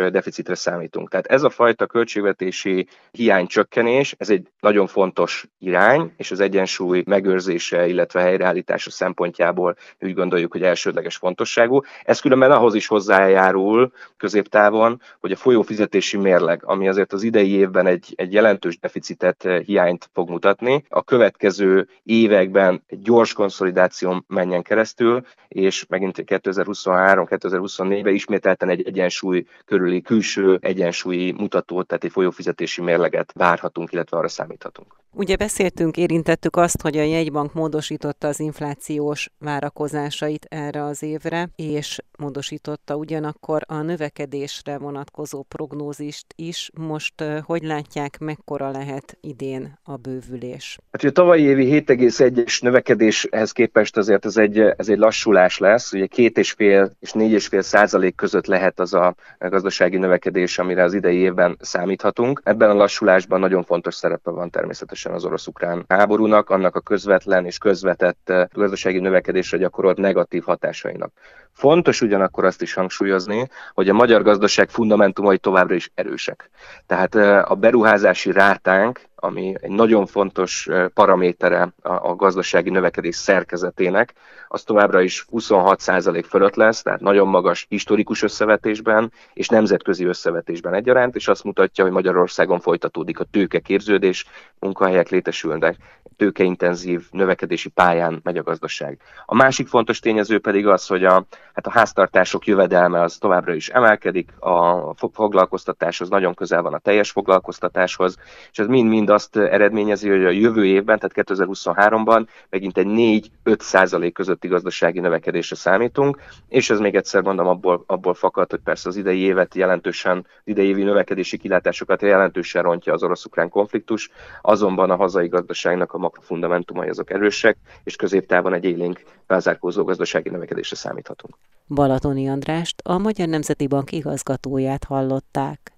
deficitre 0.53 0.55
számítunk. 0.55 1.11
Tehát 1.11 1.27
ez 1.27 1.43
a 1.43 1.51
fajta 1.51 1.87
költségvetési 1.87 2.87
hiány 3.11 3.47
csökkenés, 3.47 4.15
ez 4.19 4.31
egy 4.31 4.49
nagyon 4.61 4.87
fontos 4.87 5.47
irány, 5.59 6.13
és 6.17 6.31
az 6.31 6.41
egyensúly 6.41 7.03
megőrzése, 7.07 7.87
illetve 7.87 8.21
helyreállítása 8.21 8.91
szempontjából 8.91 9.77
úgy 10.01 10.15
gondoljuk, 10.15 10.53
hogy 10.53 10.63
elsődleges 10.63 11.17
fontosságú. 11.17 11.81
Ez 12.05 12.21
különben 12.21 12.51
ahhoz 12.51 12.75
is 12.75 12.87
hozzájárul 12.87 13.93
középtávon, 14.17 15.01
hogy 15.21 15.33
a 15.33 15.37
folyófizetési 15.37 16.17
mérleg, 16.17 16.63
ami 16.65 16.89
azért 16.89 17.13
az 17.13 17.23
idei 17.23 17.51
évben 17.51 17.87
egy, 17.87 18.13
egy 18.17 18.33
jelentős 18.33 18.79
deficitet, 18.79 19.49
hiányt 19.65 20.11
fog 20.13 20.29
mutatni, 20.29 20.85
a 20.89 21.03
következő 21.03 21.89
években 22.03 22.83
egy 22.87 23.03
gyors 23.03 23.33
konszolidáció 23.33 24.25
menjen 24.27 24.63
keresztül, 24.63 25.25
és 25.49 25.87
megint 25.89 26.23
2023-2024-ben 26.27 28.15
ismételten 28.15 28.69
egy 28.69 28.87
egyensúly 28.87 29.45
körüli 29.65 30.01
külső 30.01 30.42
egyensúlyi 30.61 31.33
mutatót, 31.33 31.87
tehát 31.87 32.05
egy 32.05 32.11
folyófizetési 32.11 32.81
mérleget 32.81 33.33
várhatunk, 33.33 33.93
illetve 33.93 34.17
arra 34.17 34.29
számíthatunk. 34.29 35.02
Ugye 35.15 35.37
beszéltünk, 35.37 35.97
érintettük 35.97 36.57
azt, 36.57 36.83
hogy 36.83 36.97
a 36.97 37.03
jegybank 37.03 37.53
módosította 37.53 38.29
az 38.29 38.41
inflációs 38.41 39.31
várakozásait 39.39 40.47
erre 40.49 40.85
az 40.85 41.03
évre, 41.03 41.49
és 41.57 41.99
módosította 42.19 42.97
ugyanakkor 42.97 43.63
a 43.67 43.83
növekedésre 43.83 44.79
vonatkozó 44.79 45.43
prognózist 45.43 46.27
is. 46.37 46.71
Most 46.75 47.15
hogy 47.43 47.63
látják, 47.63 48.19
mekkora 48.19 48.71
lehet 48.71 49.19
idén 49.21 49.79
a 49.83 49.97
bővülés? 49.97 50.79
Hát, 50.91 51.05
a 51.05 51.11
tavalyi 51.11 51.43
évi 51.43 51.85
7,1-es 51.87 52.63
növekedéshez 52.63 53.53
képest 53.53 53.97
azért 53.97 54.25
ez 54.25 54.37
egy, 54.37 54.59
ez 54.59 54.89
egy 54.89 54.99
lassulás 54.99 55.59
lesz. 55.59 55.93
Ugye 55.93 56.07
két 56.07 56.39
és 56.39 56.51
fél 56.51 56.93
és 57.01 57.13
négy 57.13 57.33
és 57.33 57.47
fél 57.47 57.63
százalék 57.63 58.15
között 58.15 58.47
lehet 58.47 58.81
az 58.81 58.95
a 58.95 59.15
gazdasági 59.39 59.97
növekedés, 59.97 60.59
amire 60.59 60.83
az 60.83 60.95
idei 60.95 61.17
évben 61.17 61.57
számíthatunk. 61.61 62.41
Ebben 62.45 62.71
a 62.71 62.75
lassulásban 62.75 63.41
nagyon 63.41 63.65
fontos 63.65 63.95
szerepe 63.95 64.31
van 64.31 64.51
természetesen 64.51 65.02
természetesen 65.03 65.13
az 65.13 65.25
orosz-ukrán 65.25 65.85
háborúnak, 65.89 66.51
annak 66.51 66.77
a 66.77 66.81
közvetlen 66.81 67.47
és 67.47 67.59
közvetett 67.59 68.31
eh, 68.31 68.47
gazdasági 68.53 68.99
növekedésre 68.99 69.59
gyakorolt 69.59 69.97
negatív 69.97 70.43
hatásainak. 70.43 71.13
Fontos 71.53 72.01
ugyanakkor 72.01 72.45
azt 72.45 72.63
is 72.63 72.75
hangsúlyozni, 72.75 73.49
hogy 73.75 73.89
a 73.89 73.93
magyar 73.95 74.23
gazdaság 74.23 74.71
fundamentumai 74.71 75.39
továbbra 75.39 75.75
is 75.75 75.91
erősek. 75.95 76.51
Tehát 76.87 77.15
eh, 77.15 77.51
a 77.51 77.55
beruházási 77.55 78.33
rátánk 78.33 79.11
ami 79.25 79.55
egy 79.61 79.71
nagyon 79.71 80.07
fontos 80.07 80.69
paramétere 80.95 81.73
a 81.83 82.15
gazdasági 82.15 82.71
növekedés 82.71 83.17
szerkezetének, 83.17 84.15
az 84.49 84.63
továbbra 84.63 85.01
is 85.01 85.27
26% 85.33 86.25
fölött 86.29 86.55
lesz, 86.55 86.83
tehát 86.83 87.01
nagyon 87.01 87.29
magas 87.29 87.67
historikus 87.69 88.23
összevetésben 88.23 89.13
és 89.33 89.49
nemzetközi 89.49 90.05
összevetésben 90.05 90.75
egyaránt, 90.75 91.15
és 91.15 91.29
azt 91.29 91.45
mutatja, 91.45 91.85
hogy 91.85 91.93
Magyarországon 91.93 92.61
folytatódik 92.61 93.21
a 93.21 93.25
tőkeképződés, 93.25 94.27
munkahelyek 94.59 95.09
létesülnek, 95.09 95.77
tőkeintenzív 96.17 97.07
növekedési 97.11 97.69
pályán 97.69 98.21
megy 98.23 98.37
a 98.37 98.43
gazdaság. 98.43 99.01
A 99.27 99.35
másik 99.35 99.67
fontos 99.67 99.99
tényező 99.99 100.39
pedig 100.39 100.67
az, 100.67 100.87
hogy 100.87 101.05
a, 101.05 101.27
hát 101.55 101.67
a 101.67 101.71
háztartások 101.71 102.47
jövedelme 102.47 103.01
az 103.01 103.17
továbbra 103.17 103.55
is 103.55 103.69
emelkedik, 103.69 104.33
a 104.41 104.95
foglalkoztatás 105.13 106.01
az 106.01 106.09
nagyon 106.09 106.35
közel 106.35 106.63
van 106.63 106.75
a 106.75 106.79
teljes 106.79 107.11
foglalkoztatáshoz, 107.11 108.17
és 108.51 108.59
ez 108.59 108.67
mind-mind 108.67 109.11
azt 109.11 109.37
eredményezi, 109.37 110.09
hogy 110.09 110.25
a 110.25 110.31
jövő 110.31 110.67
évben, 110.67 110.99
tehát 110.99 111.29
2023-ban 111.31 112.27
megint 112.51 112.79
egy 112.79 113.31
4-5 113.45 113.61
százalék 113.61 114.15
közötti 114.15 114.49
gazdasági 114.49 115.01
növekedésre 115.01 115.57
számítunk, 115.57 116.21
és 116.49 116.71
ez 116.71 116.79
még 116.79 116.95
egyszer 116.95 117.23
mondom 117.23 117.47
abból, 117.47 117.85
abból 117.87 118.15
fakad, 118.15 118.51
hogy 118.51 118.61
persze 118.65 118.89
az 118.89 118.97
idei 118.97 119.21
évet 119.21 119.55
jelentősen, 119.55 120.27
idei 120.45 120.67
évi 120.67 120.83
növekedési 120.83 121.37
kilátásokat 121.37 122.03
jelentősen 122.03 122.63
rontja 122.63 122.93
az 122.93 123.03
orosz-ukrán 123.03 123.49
konfliktus, 123.49 124.11
azonban 124.43 124.91
a 124.91 124.97
hazai 124.97 125.29
gazdaságnak 125.29 125.93
a 125.93 125.99
makrofundamentumai 125.99 126.89
azok 126.89 127.11
erősek, 127.11 127.57
és 127.85 127.97
középtávon 127.97 128.55
egy 128.55 128.65
élénk 128.65 129.01
felzárkózó 129.33 129.85
gazdasági 129.85 130.29
növekedésre 130.29 130.77
számíthatunk. 130.77 131.39
Balatoni 131.69 132.29
Andrást, 132.29 132.81
a 132.85 132.99
Magyar 132.99 133.29
Nemzeti 133.29 133.67
Bank 133.67 133.93
igazgatóját 133.93 134.85
hallották. 134.85 135.73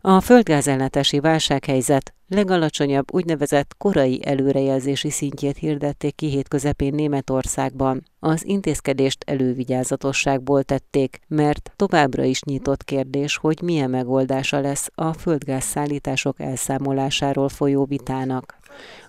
A 0.00 0.20
földgázellátási 0.20 1.20
válsághelyzet 1.20 2.14
legalacsonyabb 2.28 3.14
úgynevezett 3.14 3.74
korai 3.78 4.20
előrejelzési 4.26 5.10
szintjét 5.10 5.56
hirdették 5.56 6.14
ki 6.14 6.26
hét 6.26 6.48
közepén 6.48 6.94
Németországban. 6.94 8.02
Az 8.18 8.46
intézkedést 8.46 9.24
elővigyázatosságból 9.26 10.62
tették, 10.62 11.20
mert 11.28 11.72
továbbra 11.76 12.24
is 12.24 12.42
nyitott 12.42 12.84
kérdés, 12.84 13.36
hogy 13.36 13.62
milyen 13.62 13.90
megoldása 13.90 14.60
lesz 14.60 14.88
a 14.94 15.12
földgázszállítások 15.12 16.40
elszámolásáról 16.40 17.48
folyó 17.48 17.84
vitának. 17.84 18.56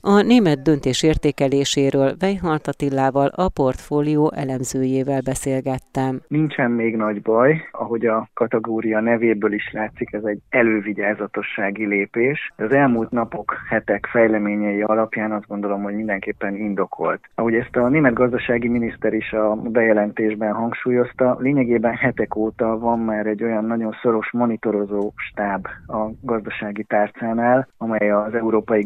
A 0.01 0.21
német 0.21 0.61
döntés 0.61 1.03
értékeléséről 1.03 2.15
Weihart 2.21 2.67
Attilával, 2.67 3.27
a 3.27 3.49
portfólió 3.49 4.31
elemzőjével 4.35 5.21
beszélgettem. 5.21 6.21
Nincsen 6.27 6.71
még 6.71 6.95
nagy 6.95 7.21
baj, 7.21 7.61
ahogy 7.71 8.05
a 8.05 8.29
kategória 8.33 8.99
nevéből 8.99 9.53
is 9.53 9.71
látszik, 9.71 10.13
ez 10.13 10.23
egy 10.23 10.39
elővigyázatossági 10.49 11.85
lépés. 11.85 12.53
Az 12.57 12.71
elmúlt 12.71 13.11
napok, 13.11 13.55
hetek 13.69 14.05
fejleményei 14.11 14.81
alapján 14.81 15.31
azt 15.31 15.47
gondolom, 15.47 15.83
hogy 15.83 15.95
mindenképpen 15.95 16.55
indokolt. 16.55 17.19
Ahogy 17.35 17.53
ezt 17.53 17.75
a 17.75 17.87
német 17.87 18.13
gazdasági 18.13 18.67
miniszter 18.67 19.13
is 19.13 19.31
a 19.31 19.55
bejelentésben 19.55 20.53
hangsúlyozta, 20.53 21.37
lényegében 21.39 21.95
hetek 21.95 22.35
óta 22.35 22.79
van 22.79 22.99
már 22.99 23.25
egy 23.25 23.43
olyan 23.43 23.65
nagyon 23.65 23.95
szoros 24.01 24.31
monitorozó 24.31 25.13
stáb 25.15 25.67
a 25.87 26.09
gazdasági 26.21 26.83
tárcánál, 26.83 27.67
amely 27.77 28.11
az 28.11 28.33
európai 28.33 28.81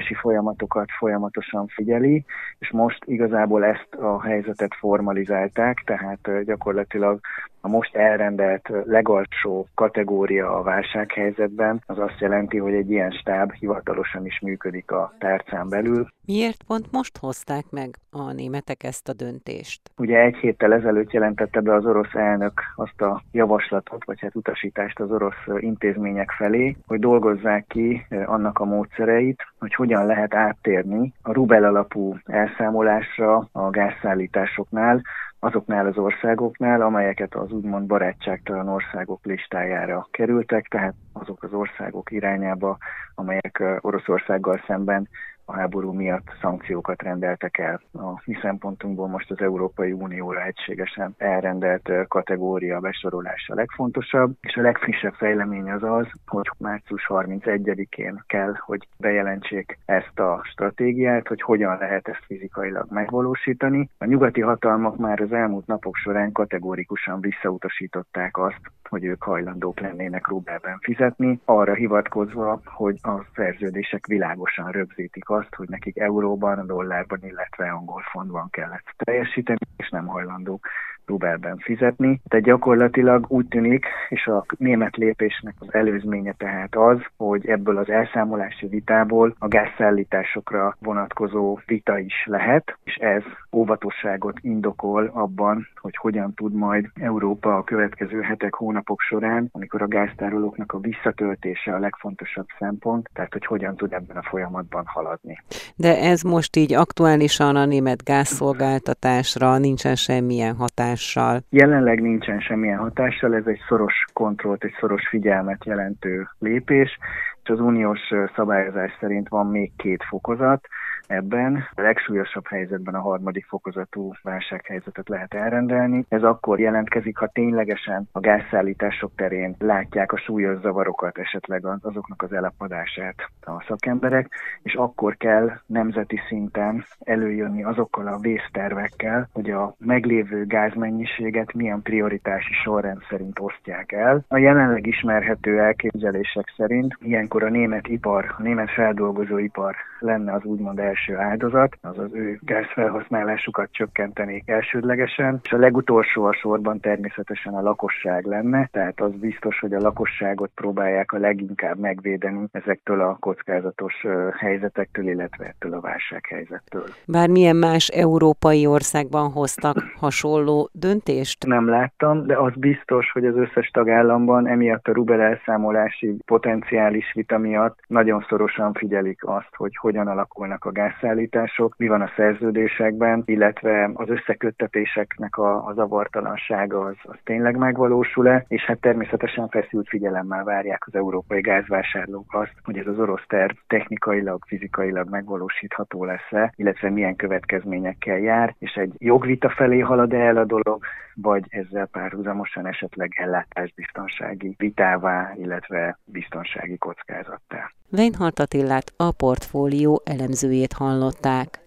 gázellátási 0.00 0.14
folyamatokat 0.14 0.90
folyamatosan 0.98 1.66
figyeli, 1.66 2.24
és 2.58 2.70
most 2.70 3.04
igazából 3.04 3.64
ezt 3.64 3.94
a 3.94 4.22
helyzetet 4.22 4.74
formalizálták, 4.74 5.82
tehát 5.84 6.44
gyakorlatilag 6.44 7.20
a 7.60 7.68
most 7.68 7.96
elrendelt 7.96 8.68
legalsó 8.84 9.66
kategória 9.74 10.56
a 10.56 10.62
válsághelyzetben 10.62 11.82
az 11.86 11.98
azt 11.98 12.20
jelenti, 12.20 12.58
hogy 12.58 12.74
egy 12.74 12.90
ilyen 12.90 13.10
stáb 13.10 13.52
hivatalosan 13.52 14.26
is 14.26 14.40
működik 14.40 14.90
a 14.90 15.14
tárcán 15.18 15.68
belül. 15.68 16.06
Miért 16.26 16.62
pont 16.62 16.92
most 16.92 17.18
hozták 17.18 17.64
meg 17.70 17.96
a 18.10 18.32
németek 18.32 18.82
ezt 18.82 19.08
a 19.08 19.12
döntést? 19.12 19.80
Ugye 19.96 20.18
egy 20.18 20.36
héttel 20.36 20.72
ezelőtt 20.72 21.12
jelentette 21.12 21.60
be 21.60 21.74
az 21.74 21.86
orosz 21.86 22.14
elnök 22.14 22.60
azt 22.76 23.00
a 23.00 23.22
javaslatot, 23.32 24.04
vagy 24.04 24.20
hát 24.20 24.36
utasítást 24.36 25.00
az 25.00 25.10
orosz 25.10 25.46
intézmények 25.58 26.30
felé, 26.30 26.76
hogy 26.86 26.98
dolgozzák 26.98 27.64
ki 27.66 28.06
annak 28.26 28.58
a 28.58 28.64
módszereit, 28.64 29.42
hogy 29.58 29.74
hogyan 29.74 29.89
lehet 29.98 30.34
áttérni 30.34 31.12
a 31.22 31.32
rubel 31.32 31.64
alapú 31.64 32.16
elszámolásra 32.24 33.48
a 33.52 33.70
gázszállításoknál, 33.70 35.02
azoknál 35.38 35.86
az 35.86 35.98
országoknál, 35.98 36.82
amelyeket 36.82 37.34
az 37.34 37.50
úgymond 37.50 37.86
barátságtalan 37.86 38.68
országok 38.68 39.24
listájára 39.24 40.08
kerültek, 40.10 40.66
tehát 40.68 40.94
azok 41.12 41.42
az 41.42 41.52
országok 41.52 42.10
irányába, 42.10 42.78
amelyek 43.14 43.62
Oroszországgal 43.80 44.62
szemben 44.66 45.08
a 45.50 45.56
háború 45.56 45.92
miatt 45.92 46.36
szankciókat 46.40 47.02
rendeltek 47.02 47.58
el. 47.58 47.80
A 47.92 48.22
mi 48.24 48.36
szempontunkból 48.42 49.08
most 49.08 49.30
az 49.30 49.40
Európai 49.40 49.92
Unióra 49.92 50.44
egységesen 50.44 51.14
elrendelt 51.18 51.90
kategória 52.08 52.80
besorolása 52.80 53.52
a 53.52 53.56
legfontosabb, 53.56 54.34
és 54.40 54.54
a 54.54 54.60
legfrissebb 54.60 55.14
fejlemény 55.14 55.70
az 55.70 55.82
az, 55.82 56.06
hogy 56.26 56.50
március 56.58 57.06
31-én 57.08 58.22
kell, 58.26 58.54
hogy 58.58 58.88
bejelentsék 58.98 59.78
ezt 59.84 60.18
a 60.18 60.40
stratégiát, 60.44 61.28
hogy 61.28 61.42
hogyan 61.42 61.78
lehet 61.78 62.08
ezt 62.08 62.24
fizikailag 62.26 62.86
megvalósítani. 62.90 63.88
A 63.98 64.04
nyugati 64.04 64.40
hatalmak 64.40 64.96
már 64.96 65.20
az 65.20 65.32
elmúlt 65.32 65.66
napok 65.66 65.96
során 65.96 66.32
kategórikusan 66.32 67.20
visszautasították 67.20 68.38
azt, 68.38 68.60
hogy 68.90 69.04
ők 69.04 69.22
hajlandók 69.22 69.80
lennének 69.80 70.28
rubelben 70.28 70.78
fizetni, 70.80 71.40
arra 71.44 71.74
hivatkozva, 71.74 72.60
hogy 72.64 72.98
a 73.02 73.24
szerződések 73.34 74.06
világosan 74.06 74.70
rögzítik 74.70 75.30
azt, 75.30 75.39
hogy 75.54 75.68
nekik 75.68 75.98
euróban, 75.98 76.66
dollárban, 76.66 77.24
illetve 77.24 77.70
angol 77.70 78.02
fondban 78.10 78.50
kellett 78.50 78.94
teljesíteni, 78.96 79.58
és 79.76 79.88
nem 79.88 80.06
hajlandók 80.06 80.66
rubelben 81.10 81.56
fizetni. 81.56 82.20
De 82.28 82.40
gyakorlatilag 82.40 83.24
úgy 83.28 83.46
tűnik, 83.46 83.86
és 84.08 84.26
a 84.26 84.44
német 84.58 84.96
lépésnek 84.96 85.54
az 85.58 85.74
előzménye 85.74 86.32
tehát 86.32 86.76
az, 86.76 86.98
hogy 87.16 87.46
ebből 87.46 87.76
az 87.76 87.88
elszámolási 87.88 88.66
vitából 88.66 89.34
a 89.38 89.48
gázszállításokra 89.48 90.76
vonatkozó 90.78 91.58
vita 91.66 91.98
is 91.98 92.24
lehet, 92.26 92.78
és 92.84 92.94
ez 92.94 93.22
óvatosságot 93.52 94.38
indokol 94.40 95.10
abban, 95.12 95.66
hogy 95.76 95.96
hogyan 95.96 96.34
tud 96.34 96.52
majd 96.52 96.86
Európa 97.00 97.56
a 97.56 97.64
következő 97.64 98.20
hetek, 98.20 98.54
hónapok 98.54 99.00
során, 99.00 99.48
amikor 99.52 99.82
a 99.82 99.88
gáztárolóknak 99.88 100.72
a 100.72 100.78
visszatöltése 100.78 101.74
a 101.74 101.78
legfontosabb 101.78 102.46
szempont, 102.58 103.10
tehát 103.12 103.32
hogy 103.32 103.46
hogyan 103.46 103.76
tud 103.76 103.92
ebben 103.92 104.16
a 104.16 104.22
folyamatban 104.22 104.84
haladni. 104.86 105.42
De 105.76 105.98
ez 105.98 106.22
most 106.22 106.56
így 106.56 106.74
aktuálisan 106.74 107.56
a 107.56 107.64
német 107.64 108.04
gázszolgáltatásra 108.04 109.58
nincsen 109.58 109.94
semmilyen 109.94 110.54
hatással? 111.00 111.42
Jelenleg 111.50 112.00
nincsen 112.00 112.40
semmilyen 112.40 112.78
hatással, 112.78 113.34
ez 113.34 113.46
egy 113.46 113.60
szoros 113.68 114.04
kontrollt, 114.12 114.64
egy 114.64 114.74
szoros 114.80 115.08
figyelmet 115.08 115.64
jelentő 115.64 116.28
lépés, 116.38 116.98
és 117.42 117.50
az 117.50 117.60
uniós 117.60 118.00
szabályozás 118.34 118.92
szerint 119.00 119.28
van 119.28 119.46
még 119.46 119.72
két 119.76 120.04
fokozat, 120.08 120.66
ebben. 121.10 121.64
A 121.74 121.80
legsúlyosabb 121.80 122.46
helyzetben 122.46 122.94
a 122.94 123.00
harmadik 123.00 123.46
fokozatú 123.46 124.12
válsághelyzetet 124.22 125.08
lehet 125.08 125.34
elrendelni. 125.34 126.04
Ez 126.08 126.22
akkor 126.22 126.60
jelentkezik, 126.60 127.16
ha 127.16 127.26
ténylegesen 127.26 128.08
a 128.12 128.20
gázszállítások 128.20 129.12
terén 129.16 129.54
látják 129.58 130.12
a 130.12 130.18
súlyos 130.18 130.60
zavarokat, 130.60 131.18
esetleg 131.18 131.64
azoknak 131.80 132.22
az 132.22 132.32
elapadását 132.32 133.14
a 133.40 133.64
szakemberek, 133.68 134.28
és 134.62 134.74
akkor 134.74 135.16
kell 135.16 135.50
nemzeti 135.66 136.20
szinten 136.28 136.84
előjönni 137.00 137.64
azokkal 137.64 138.06
a 138.06 138.18
vésztervekkel, 138.18 139.28
hogy 139.32 139.50
a 139.50 139.74
meglévő 139.78 140.46
gázmennyiséget 140.46 141.52
milyen 141.54 141.82
prioritási 141.82 142.52
sorrend 142.52 143.00
szerint 143.08 143.38
osztják 143.38 143.92
el. 143.92 144.24
A 144.28 144.38
jelenleg 144.38 144.86
ismerhető 144.86 145.58
elképzelések 145.58 146.52
szerint 146.56 146.96
ilyenkor 147.00 147.42
a 147.42 147.48
német 147.48 147.88
ipar, 147.88 148.34
a 148.38 148.42
német 148.42 148.70
feldolgozóipar 148.70 149.76
lenne 149.98 150.32
az 150.32 150.44
úgymond 150.44 150.78
első 150.78 150.99
első 151.00 151.22
áldozat, 151.22 151.76
az 151.82 151.98
az 151.98 152.12
ő 152.12 152.38
gázfelhasználásukat 152.42 153.68
csökkentenék 153.72 154.48
elsődlegesen, 154.48 155.40
és 155.42 155.52
a 155.52 155.56
legutolsó 155.56 156.24
a 156.24 156.32
sorban 156.32 156.80
természetesen 156.80 157.54
a 157.54 157.62
lakosság 157.62 158.24
lenne, 158.24 158.68
tehát 158.72 159.00
az 159.00 159.10
biztos, 159.20 159.58
hogy 159.58 159.72
a 159.72 159.80
lakosságot 159.80 160.50
próbálják 160.54 161.12
a 161.12 161.18
leginkább 161.18 161.78
megvédeni 161.78 162.46
ezektől 162.52 163.00
a 163.00 163.16
kockázatos 163.20 164.06
helyzetektől, 164.38 165.08
illetve 165.08 165.44
ettől 165.44 165.74
a 165.74 165.80
válsághelyzettől. 165.80 166.84
Bármilyen 167.06 167.56
más 167.56 167.88
európai 167.88 168.66
országban 168.66 169.30
hoztak 169.30 169.76
hasonló 169.96 170.68
döntést? 170.72 171.46
Nem 171.46 171.68
láttam, 171.68 172.26
de 172.26 172.36
az 172.36 172.52
biztos, 172.56 173.10
hogy 173.12 173.26
az 173.26 173.36
összes 173.36 173.68
tagállamban 173.68 174.48
emiatt 174.48 174.88
a 174.88 174.92
rubel 174.92 175.20
elszámolási 175.20 176.16
potenciális 176.26 177.12
vita 177.14 177.38
miatt 177.38 177.78
nagyon 177.86 178.24
szorosan 178.28 178.72
figyelik 178.72 179.24
azt, 179.24 179.54
hogy 179.56 179.76
hogyan 179.76 180.06
alakulnak 180.06 180.64
a 180.64 180.72
gáz 180.72 180.89
gázszállítások, 180.90 181.74
mi 181.76 181.88
van 181.88 182.00
a 182.00 182.12
szerződésekben, 182.16 183.22
illetve 183.24 183.90
az 183.94 184.08
összeköttetéseknek 184.08 185.36
a, 185.36 185.66
a 185.66 185.72
zavartalansága 185.74 186.80
az, 186.80 186.96
az 187.02 187.16
tényleg 187.24 187.56
megvalósul-e, 187.56 188.44
és 188.48 188.62
hát 188.62 188.80
természetesen 188.80 189.48
feszült 189.48 189.88
figyelemmel 189.88 190.44
várják 190.44 190.86
az 190.86 190.94
európai 190.94 191.40
gázvásárlók 191.40 192.34
azt, 192.34 192.52
hogy 192.64 192.78
ez 192.78 192.86
az 192.86 192.98
orosz 192.98 193.24
terv 193.26 193.52
technikailag, 193.66 194.44
fizikailag 194.46 195.08
megvalósítható 195.10 196.04
lesz-e, 196.04 196.52
illetve 196.56 196.90
milyen 196.90 197.16
következményekkel 197.16 198.18
jár, 198.18 198.54
és 198.58 198.72
egy 198.74 198.92
jogvita 198.98 199.48
felé 199.48 199.78
halad 199.78 200.12
el 200.12 200.36
a 200.36 200.44
dolog, 200.44 200.84
vagy 201.22 201.44
ezzel 201.48 201.86
párhuzamosan 201.86 202.66
esetleg 202.66 203.12
ellátásbiztonsági 203.16 204.54
vitává, 204.58 205.32
illetve 205.36 205.98
biztonsági 206.04 206.76
kockázattá. 206.78 207.72
Weinhardt 207.92 208.38
Attillát 208.38 208.92
a 208.96 209.12
portfólió 209.12 210.02
elemzőjét 210.04 210.72
hallották. 210.72 211.60